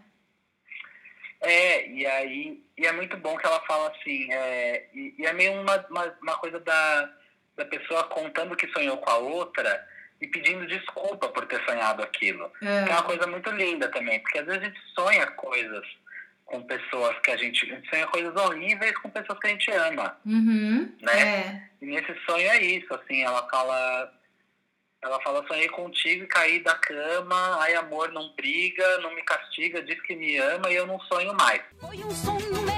É, 1.42 1.90
e 1.90 2.06
aí, 2.06 2.64
e 2.78 2.86
é 2.86 2.92
muito 2.92 3.16
bom 3.18 3.38
que 3.38 3.46
ela 3.46 3.60
fala 3.62 3.90
assim, 3.90 4.32
é, 4.32 4.90
e, 4.94 5.16
e 5.18 5.26
é 5.26 5.32
meio 5.32 5.62
uma, 5.62 5.86
uma, 5.90 6.18
uma 6.22 6.38
coisa 6.38 6.60
da, 6.60 7.14
da 7.56 7.66
pessoa 7.66 8.04
contando 8.06 8.56
que 8.56 8.68
sonhou 8.70 8.98
com 8.98 9.10
a 9.10 9.18
outra 9.18 9.88
e 10.26 10.28
pedindo 10.28 10.66
desculpa 10.68 11.30
por 11.30 11.46
ter 11.46 11.64
sonhado 11.66 12.02
aquilo. 12.04 12.50
Que 12.60 12.66
é 12.68 12.84
uma 12.84 13.00
É. 13.00 13.04
coisa 13.04 13.28
muito 13.28 13.50
linda 13.52 13.88
também, 13.90 14.20
porque 14.20 14.40
às 14.40 14.46
vezes 14.46 14.62
a 14.62 14.66
gente 14.66 14.80
sonha 14.94 15.28
coisas 15.28 15.86
com 16.46 16.62
pessoas 16.64 17.18
que 17.20 17.32
a 17.32 17.38
gente, 17.38 17.66
a 17.72 17.76
gente 17.76 17.90
sonha 17.90 18.08
coisas 18.08 18.36
horríveis 18.36 18.96
com 19.00 19.10
pessoas 19.10 19.40
que 19.40 19.48
a 19.48 19.50
gente 19.52 19.72
ama. 19.72 20.18
Uhum, 20.26 20.96
Né? 21.02 21.20
é. 21.20 21.62
E 21.82 21.86
nesse 21.86 22.14
sonho 22.26 22.48
é 22.50 22.62
isso, 22.62 22.94
assim, 22.94 23.24
ela 23.24 23.48
fala. 23.50 24.12
Ela 25.04 25.22
fala, 25.22 25.46
sonhei 25.48 25.70
contigo 25.70 26.24
e 26.24 26.28
caí 26.28 26.60
da 26.64 26.74
cama, 26.74 27.58
ai 27.62 27.76
amor, 27.76 28.12
não 28.12 28.34
briga, 28.36 28.98
não 29.00 29.14
me 29.14 29.22
castiga, 29.22 29.84
diz 29.84 30.02
que 30.02 30.16
me 30.16 30.36
ama 30.38 30.68
e 30.72 30.76
eu 30.76 30.88
não 30.88 31.00
sonho 31.02 31.32
mais. 31.36 31.62
Foi 31.80 31.96
um 31.98 32.10
sonho 32.10 32.40
medonho 32.64 32.75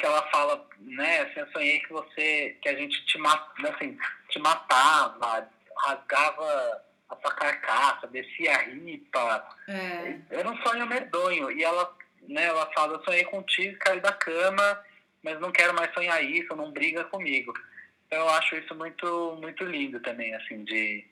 Porque 0.00 0.06
ela 0.06 0.22
fala, 0.30 0.66
né, 0.78 1.20
assim, 1.20 1.40
eu 1.40 1.46
sonhei 1.52 1.78
que 1.80 1.92
você, 1.92 2.56
que 2.62 2.70
a 2.70 2.74
gente 2.74 3.04
te, 3.04 3.18
ma- 3.18 3.52
assim, 3.68 3.98
te 4.30 4.38
matava, 4.38 5.46
rasgava 5.76 6.82
a 7.10 7.16
sua 7.16 7.34
carcaça, 7.34 8.06
descia 8.06 8.54
a 8.54 8.62
ripa, 8.62 9.46
É. 9.68 10.18
Era 10.30 10.48
um 10.50 10.56
sonho 10.62 10.86
medonho. 10.86 11.50
E 11.50 11.62
ela, 11.62 11.94
né, 12.22 12.44
ela 12.46 12.64
fala, 12.72 12.94
eu 12.94 13.04
sonhei 13.04 13.24
contigo, 13.26 13.76
caí 13.80 14.00
da 14.00 14.10
cama, 14.12 14.82
mas 15.22 15.38
não 15.38 15.52
quero 15.52 15.74
mais 15.74 15.92
sonhar 15.92 16.24
isso, 16.24 16.56
não 16.56 16.70
briga 16.72 17.04
comigo. 17.04 17.52
Então 18.06 18.20
eu 18.20 18.28
acho 18.30 18.56
isso 18.56 18.74
muito, 18.74 19.36
muito 19.38 19.64
lindo 19.64 20.00
também, 20.00 20.34
assim, 20.34 20.64
de, 20.64 21.06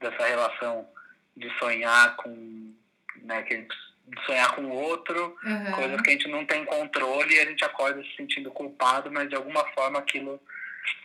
dessa 0.00 0.26
relação 0.26 0.88
de 1.36 1.48
sonhar 1.60 2.16
com, 2.16 2.74
né, 3.18 3.40
que 3.44 3.54
a 3.54 3.56
gente- 3.58 3.91
sonhar 4.26 4.54
com 4.54 4.62
o 4.62 4.72
outro, 4.72 5.36
Uhum. 5.44 5.72
coisas 5.72 6.00
que 6.02 6.10
a 6.10 6.12
gente 6.12 6.28
não 6.28 6.44
tem 6.44 6.64
controle 6.64 7.34
e 7.34 7.40
a 7.40 7.44
gente 7.46 7.64
acorda 7.64 8.02
se 8.02 8.16
sentindo 8.16 8.50
culpado, 8.50 9.10
mas 9.10 9.28
de 9.28 9.34
alguma 9.34 9.64
forma 9.72 9.98
aquilo, 9.98 10.40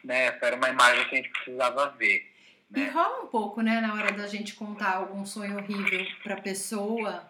né, 0.04 0.38
era 0.42 0.56
uma 0.56 0.70
imagem 0.70 1.06
que 1.08 1.16
a 1.16 1.18
gente 1.18 1.30
precisava 1.30 1.90
ver. 1.98 2.32
E 2.76 2.86
rola 2.90 3.24
um 3.24 3.28
pouco, 3.28 3.62
né, 3.62 3.80
na 3.80 3.94
hora 3.94 4.12
da 4.12 4.28
gente 4.28 4.54
contar 4.56 4.96
algum 4.96 5.26
sonho 5.26 5.58
horrível 5.58 6.06
pra 6.22 6.36
pessoa. 6.36 7.24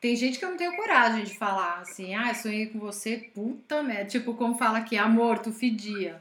Tem 0.00 0.16
gente 0.16 0.38
que 0.38 0.44
eu 0.44 0.50
não 0.50 0.56
tenho 0.56 0.74
coragem 0.76 1.24
de 1.24 1.38
falar 1.38 1.78
assim, 1.78 2.14
ah, 2.14 2.34
sonhei 2.34 2.66
com 2.66 2.78
você, 2.80 3.30
puta 3.34 3.82
merda. 3.82 4.06
Tipo, 4.06 4.34
como 4.34 4.58
fala 4.58 4.78
aqui, 4.78 4.98
amor, 4.98 5.38
tu 5.38 5.52
fedia. 5.52 6.20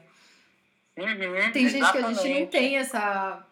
Uhum, 0.95 1.51
Tem 1.51 1.67
gente 1.67 1.91
que 1.91 1.97
a 1.97 2.01
gente 2.01 2.13
não 2.13 2.23
exatamente. 2.23 2.51
tem 2.51 2.77
essa, 2.77 3.43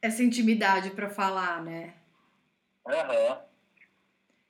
essa 0.00 0.22
intimidade 0.22 0.90
pra 0.90 1.10
falar, 1.10 1.60
né? 1.62 1.92
Aham. 2.86 3.40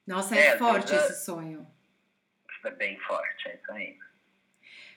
Nossa, 0.07 0.36
É, 0.36 0.48
é, 0.48 0.59
forte 0.59 0.90
vezes 0.90 1.11
esse 1.11 1.24
sonho. 1.24 1.66
É 2.64 2.70
bem 2.70 2.98
forte, 3.00 3.48
é 3.48 3.55
isso 3.57 3.72
aí. 3.72 3.98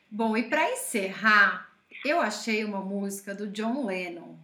Bom, 0.09 0.37
e 0.37 0.43
pra 0.43 0.71
encerrar, 0.71 1.69
eu 2.03 2.21
achei 2.21 2.63
uma 2.63 2.81
música 2.81 3.33
do 3.33 3.47
John 3.47 3.85
Lennon. 3.85 4.37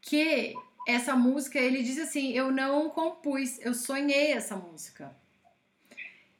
Que 0.00 0.54
essa 0.86 1.16
música, 1.16 1.58
ele 1.58 1.82
diz 1.82 1.98
assim: 1.98 2.32
Eu 2.32 2.52
não 2.52 2.88
compus, 2.90 3.58
eu 3.58 3.74
sonhei 3.74 4.32
essa 4.32 4.56
música. 4.56 5.14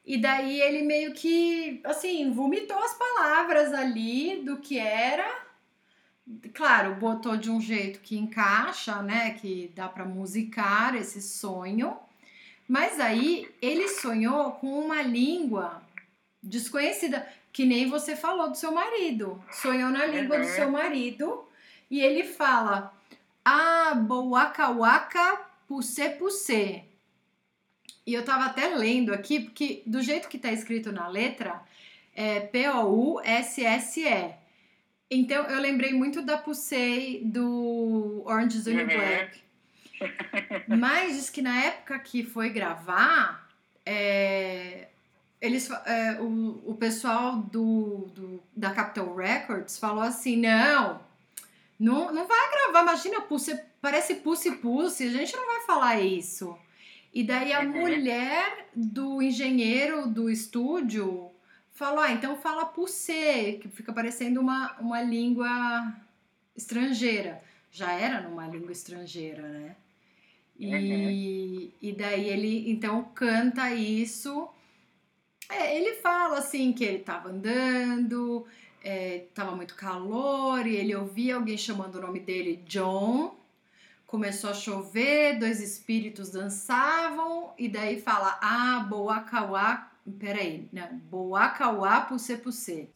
E 0.05 0.17
daí 0.17 0.61
ele 0.61 0.83
meio 0.83 1.13
que, 1.13 1.81
assim, 1.83 2.31
vomitou 2.31 2.81
as 2.81 2.93
palavras 2.93 3.73
ali 3.73 4.41
do 4.41 4.57
que 4.57 4.79
era. 4.79 5.45
Claro, 6.53 6.95
botou 6.95 7.35
de 7.35 7.51
um 7.51 7.59
jeito 7.59 7.99
que 7.99 8.17
encaixa, 8.17 9.01
né? 9.01 9.31
Que 9.31 9.69
dá 9.75 9.89
pra 9.89 10.05
musicar 10.05 10.95
esse 10.95 11.21
sonho. 11.21 11.99
Mas 12.67 12.99
aí 12.99 13.49
ele 13.61 13.87
sonhou 13.87 14.51
com 14.53 14.67
uma 14.79 15.01
língua 15.01 15.81
desconhecida, 16.43 17.25
que 17.53 17.65
nem 17.65 17.89
você 17.89 18.15
falou 18.15 18.49
do 18.49 18.57
seu 18.57 18.71
marido. 18.71 19.41
Sonhou 19.51 19.89
na 19.89 20.05
língua 20.05 20.37
do 20.37 20.45
Uhum. 20.45 20.53
seu 20.55 20.69
marido 20.71 21.47
e 21.89 21.99
ele 22.01 22.23
fala: 22.23 22.93
Ah, 23.45 23.95
boaka 23.95 24.69
waka 24.69 25.47
pussê 25.67 26.09
pussê. 26.09 26.83
E 28.05 28.13
eu 28.13 28.23
tava 28.23 28.45
até 28.45 28.67
lendo 28.67 29.13
aqui, 29.13 29.39
porque 29.41 29.83
do 29.85 30.01
jeito 30.01 30.29
que 30.29 30.37
tá 30.37 30.51
escrito 30.51 30.91
na 30.91 31.07
letra, 31.07 31.61
é 32.13 32.39
P-O-U-S-S-E. 32.41 34.33
Então 35.09 35.45
eu 35.45 35.59
lembrei 35.61 35.93
muito 35.93 36.21
da 36.21 36.37
Pussei 36.37 37.21
do 37.23 38.23
Orange 38.25 38.57
is 38.57 38.63
the 38.65 38.71
New. 38.73 38.85
Black. 38.85 39.39
Mas 40.67 41.15
diz 41.15 41.29
que 41.29 41.41
na 41.41 41.55
época 41.63 41.97
que 41.99 42.23
foi 42.23 42.49
gravar, 42.49 43.47
é, 43.85 44.87
eles, 45.41 45.69
é, 45.85 46.19
o, 46.21 46.61
o 46.65 46.75
pessoal 46.75 47.37
do, 47.37 48.07
do- 48.13 48.43
da 48.55 48.71
Capitol 48.71 49.15
Records 49.15 49.77
falou 49.77 50.03
assim: 50.03 50.37
não, 50.37 50.99
não, 51.79 52.13
não 52.13 52.27
vai 52.27 52.51
gravar, 52.51 52.81
imagina, 52.81 53.21
Pussy, 53.21 53.59
parece 53.81 54.15
Pussy 54.15 54.51
Pussy, 54.57 55.07
a 55.07 55.11
gente 55.11 55.35
não 55.35 55.45
vai 55.45 55.61
falar 55.65 55.99
isso. 56.01 56.57
E 57.13 57.23
daí 57.23 57.53
a 57.53 57.61
Uhum. 57.61 57.69
mulher 57.71 58.67
do 58.75 59.21
engenheiro 59.21 60.07
do 60.07 60.29
estúdio 60.29 61.31
falou: 61.73 61.99
ah, 62.01 62.11
então 62.11 62.35
fala 62.35 62.65
Pussy, 62.65 63.59
que 63.61 63.69
fica 63.69 63.93
parecendo 63.93 64.39
uma, 64.41 64.73
uma 64.79 65.01
língua 65.01 65.93
estrangeira. 66.55 67.41
Já 67.71 67.91
era 67.91 68.21
numa 68.21 68.47
língua 68.47 68.71
estrangeira, 68.71 69.41
né? 69.47 69.75
E, 70.59 71.73
e 71.81 71.93
daí 71.93 72.29
ele 72.29 72.69
então 72.69 73.03
canta 73.13 73.73
isso. 73.73 74.49
É, 75.49 75.77
ele 75.77 75.95
fala 75.95 76.39
assim 76.39 76.73
que 76.73 76.83
ele 76.83 76.99
tava 76.99 77.29
andando, 77.29 78.45
é, 78.83 79.25
tava 79.33 79.55
muito 79.55 79.75
calor 79.75 80.65
e 80.67 80.75
ele 80.75 80.95
ouvia 80.95 81.35
alguém 81.35 81.57
chamando 81.57 81.95
o 81.95 82.01
nome 82.01 82.19
dele 82.19 82.63
John. 82.67 83.35
Começou 84.05 84.49
a 84.49 84.53
chover, 84.53 85.37
dois 85.37 85.61
espíritos 85.61 86.29
dançavam 86.31 87.53
e 87.57 87.67
daí 87.67 88.01
fala 88.01 88.37
ah, 88.41 88.85
boa 88.89 89.19
kauá, 89.19 89.91
peraí, 90.17 90.69
né? 90.71 90.99
Boa 91.09 91.49
kauá 91.49 92.01
pussê 92.01 92.37
pussê. 92.37 92.89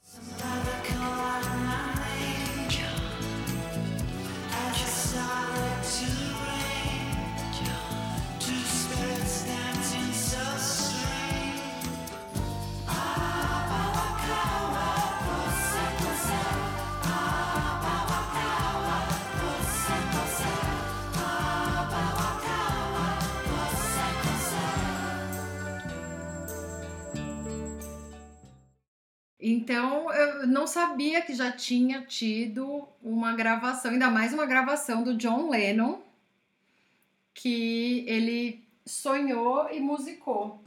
Então 29.52 30.10
eu 30.14 30.48
não 30.48 30.66
sabia 30.66 31.22
que 31.22 31.34
já 31.36 31.52
tinha 31.52 32.02
tido 32.04 32.88
uma 33.04 33.34
gravação, 33.34 33.92
ainda 33.92 34.10
mais 34.10 34.34
uma 34.34 34.46
gravação 34.46 35.04
do 35.04 35.14
John 35.14 35.50
Lennon, 35.50 36.00
que 37.34 38.06
ele 38.08 38.64
sonhou 38.86 39.70
e 39.70 39.82
musicou. 39.82 40.64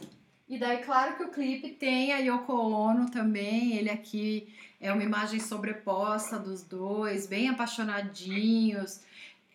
E 0.47 0.59
daí, 0.59 0.85
claro 0.85 1.17
que 1.17 1.23
o 1.23 1.31
clipe 1.31 1.71
tem 1.71 2.13
a 2.13 2.19
Yoko 2.19 2.53
Ono 2.53 3.11
também, 3.11 3.75
ele 3.75 3.89
aqui 3.89 4.55
é 4.79 4.93
uma 4.93 5.03
imagem 5.03 5.41
sobreposta 5.41 6.39
dos 6.39 6.63
dois, 6.63 7.27
bem 7.27 7.49
apaixonadinhos. 7.49 9.01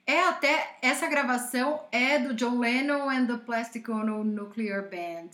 É 0.08 0.22
até, 0.22 0.80
essa 0.82 1.08
gravação 1.08 1.84
é 1.92 2.18
do 2.18 2.34
John 2.34 2.58
Lennon 2.58 3.08
and 3.08 3.28
the 3.28 3.38
Plastic 3.38 3.88
Ono 3.90 4.24
Nuclear 4.24 4.90
Band. 4.90 5.30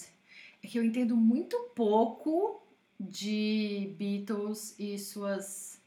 É 0.62 0.68
que 0.68 0.78
eu 0.78 0.84
entendo 0.84 1.16
muito 1.16 1.58
pouco 1.74 2.62
de 3.00 3.94
Beatles 3.98 4.76
e 4.80 4.98
suas 4.98 5.82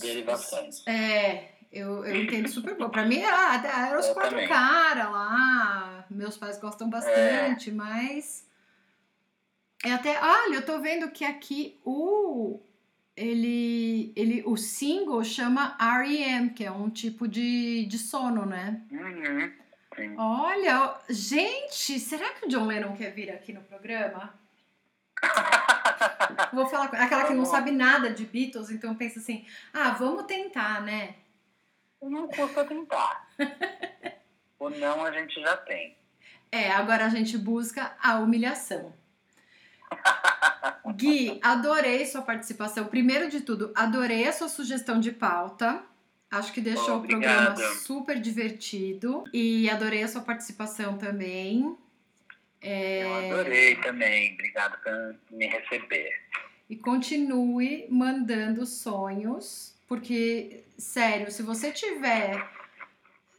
Derivações. 0.00 0.86
é, 0.86 1.52
Eu, 1.70 2.04
eu 2.04 2.22
entendo 2.22 2.48
super 2.48 2.76
bom. 2.76 2.88
Pra 2.88 3.04
mim, 3.04 3.22
ah, 3.22 3.62
era 3.64 3.98
os 3.98 4.06
Eu 4.06 4.14
quatro 4.14 4.48
caras 4.48 5.10
lá. 5.10 6.06
Meus 6.10 6.36
pais 6.36 6.58
gostam 6.58 6.88
bastante, 6.88 7.70
mas. 7.70 8.46
É 9.84 9.92
até. 9.92 10.20
Olha, 10.22 10.56
eu 10.56 10.64
tô 10.66 10.80
vendo 10.80 11.10
que 11.10 11.24
aqui 11.24 11.80
o. 11.84 12.60
Ele, 13.14 14.10
ele, 14.16 14.42
o 14.46 14.56
single 14.56 15.22
chama 15.22 15.76
REM, 15.78 16.48
que 16.48 16.64
é 16.64 16.70
um 16.70 16.88
tipo 16.88 17.28
de, 17.28 17.84
de 17.84 17.98
sono, 17.98 18.46
né? 18.46 18.80
Uhum. 18.90 20.14
Olha, 20.16 20.98
gente, 21.10 22.00
será 22.00 22.30
que 22.30 22.46
o 22.46 22.48
John 22.48 22.64
Lennon 22.66 22.96
quer 22.96 23.10
vir 23.12 23.30
aqui 23.30 23.52
no 23.52 23.60
programa? 23.62 24.32
Vou 26.52 26.66
falar 26.66 26.88
com 26.88 26.96
aquela 26.96 27.24
que 27.24 27.34
não 27.34 27.44
sabe 27.44 27.70
nada 27.70 28.10
de 28.10 28.24
Beatles, 28.24 28.70
então 28.70 28.94
pensa 28.94 29.18
assim: 29.18 29.46
ah, 29.72 29.90
vamos 29.90 30.24
tentar, 30.24 30.82
né? 30.82 31.14
Não 32.00 32.28
custa 32.28 32.64
tentar. 32.64 33.28
o 34.58 34.68
não 34.70 35.04
a 35.04 35.12
gente 35.12 35.40
já 35.40 35.56
tem. 35.56 35.96
É, 36.50 36.70
agora 36.70 37.06
a 37.06 37.08
gente 37.08 37.38
busca 37.38 37.96
a 38.02 38.18
humilhação. 38.18 38.92
Gui, 40.94 41.40
adorei 41.42 42.04
sua 42.06 42.22
participação. 42.22 42.86
Primeiro 42.86 43.30
de 43.30 43.40
tudo, 43.40 43.72
adorei 43.74 44.26
a 44.26 44.32
sua 44.32 44.48
sugestão 44.48 45.00
de 45.00 45.12
pauta. 45.12 45.82
Acho 46.30 46.52
que 46.52 46.60
deixou 46.60 46.98
o 46.98 47.02
programa 47.06 47.56
super 47.74 48.18
divertido. 48.20 49.24
E 49.32 49.68
adorei 49.70 50.02
a 50.02 50.08
sua 50.08 50.22
participação 50.22 50.98
também. 50.98 51.76
É, 52.62 53.02
Eu 53.02 53.14
adorei 53.14 53.76
também. 53.76 54.34
Obrigado 54.34 54.78
por 54.82 55.16
me 55.36 55.46
receber. 55.46 56.10
E 56.70 56.76
continue 56.76 57.86
mandando 57.90 58.64
sonhos, 58.64 59.74
porque, 59.88 60.62
sério, 60.78 61.30
se 61.30 61.42
você 61.42 61.70
tiver 61.72 62.48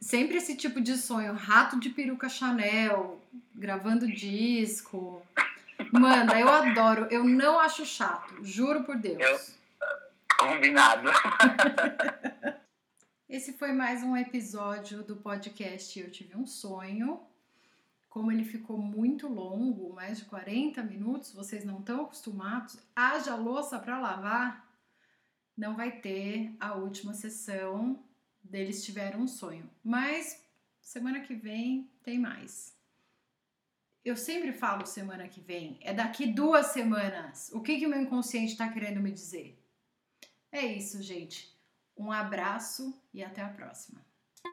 sempre 0.00 0.36
esse 0.36 0.56
tipo 0.56 0.80
de 0.80 0.96
sonho, 0.96 1.32
rato 1.32 1.80
de 1.80 1.90
peruca 1.90 2.28
Chanel, 2.28 3.20
gravando 3.54 4.06
disco, 4.06 5.20
manda, 5.90 6.38
eu 6.38 6.48
adoro, 6.48 7.08
eu 7.10 7.24
não 7.24 7.58
acho 7.58 7.84
chato, 7.86 8.34
juro 8.44 8.84
por 8.84 8.96
Deus. 8.96 9.20
Eu- 9.20 9.40
Combinado. 10.38 11.08
Esse 13.28 13.52
foi 13.54 13.72
mais 13.72 14.02
um 14.02 14.16
episódio 14.16 15.02
do 15.02 15.16
podcast 15.16 15.98
Eu 15.98 16.10
Tive 16.10 16.36
um 16.36 16.46
Sonho. 16.46 17.20
Como 18.14 18.30
ele 18.30 18.44
ficou 18.44 18.78
muito 18.78 19.26
longo, 19.26 19.92
mais 19.92 20.18
de 20.18 20.24
40 20.26 20.80
minutos, 20.84 21.32
vocês 21.32 21.64
não 21.64 21.80
estão 21.80 22.02
acostumados, 22.02 22.78
haja 22.94 23.34
louça 23.34 23.76
para 23.76 23.98
lavar, 23.98 24.72
não 25.56 25.74
vai 25.74 25.98
ter 25.98 26.54
a 26.60 26.74
última 26.74 27.12
sessão 27.12 28.04
deles 28.40 28.84
tiveram 28.84 29.22
um 29.22 29.26
sonho. 29.26 29.68
Mas 29.82 30.40
semana 30.80 31.22
que 31.22 31.34
vem 31.34 31.90
tem 32.04 32.16
mais. 32.16 32.78
Eu 34.04 34.16
sempre 34.16 34.52
falo 34.52 34.86
semana 34.86 35.26
que 35.26 35.40
vem, 35.40 35.76
é 35.80 35.92
daqui 35.92 36.24
duas 36.24 36.66
semanas. 36.66 37.50
O 37.52 37.60
que, 37.60 37.80
que 37.80 37.86
o 37.86 37.90
meu 37.90 38.00
inconsciente 38.00 38.52
está 38.52 38.68
querendo 38.68 39.00
me 39.00 39.10
dizer? 39.10 39.60
É 40.52 40.64
isso, 40.64 41.02
gente. 41.02 41.52
Um 41.96 42.12
abraço 42.12 42.96
e 43.12 43.24
até 43.24 43.42
a 43.42 43.48
próxima. 43.48 44.06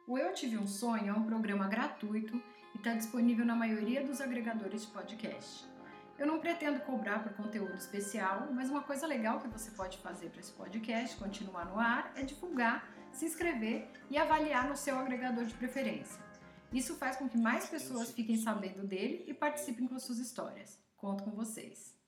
O 0.07 0.17
Eu 0.17 0.33
Tive 0.33 0.57
um 0.57 0.65
Sonho 0.65 1.09
é 1.09 1.13
um 1.13 1.27
programa 1.27 1.67
gratuito 1.67 2.41
está 2.81 2.95
disponível 2.95 3.45
na 3.45 3.55
maioria 3.55 4.03
dos 4.03 4.19
agregadores 4.19 4.81
de 4.81 4.87
podcast. 4.87 5.69
Eu 6.17 6.25
não 6.25 6.39
pretendo 6.39 6.79
cobrar 6.81 7.23
por 7.23 7.31
conteúdo 7.33 7.75
especial, 7.75 8.47
mas 8.51 8.71
uma 8.71 8.81
coisa 8.81 9.05
legal 9.05 9.39
que 9.39 9.47
você 9.47 9.69
pode 9.71 9.99
fazer 9.99 10.29
para 10.29 10.39
esse 10.39 10.51
podcast 10.51 11.15
continuar 11.15 11.65
no 11.65 11.79
ar 11.79 12.11
é 12.15 12.23
divulgar, 12.23 12.91
se 13.11 13.25
inscrever 13.25 13.87
e 14.09 14.17
avaliar 14.17 14.67
no 14.67 14.75
seu 14.75 14.97
agregador 14.97 15.45
de 15.45 15.53
preferência. 15.53 16.19
Isso 16.73 16.95
faz 16.95 17.17
com 17.17 17.29
que 17.29 17.37
mais 17.37 17.69
pessoas 17.69 18.11
fiquem 18.11 18.37
sabendo 18.37 18.83
dele 18.83 19.25
e 19.27 19.33
participem 19.33 19.87
com 19.87 19.99
suas 19.99 20.17
histórias. 20.17 20.79
Conto 20.97 21.23
com 21.23 21.31
vocês. 21.31 22.00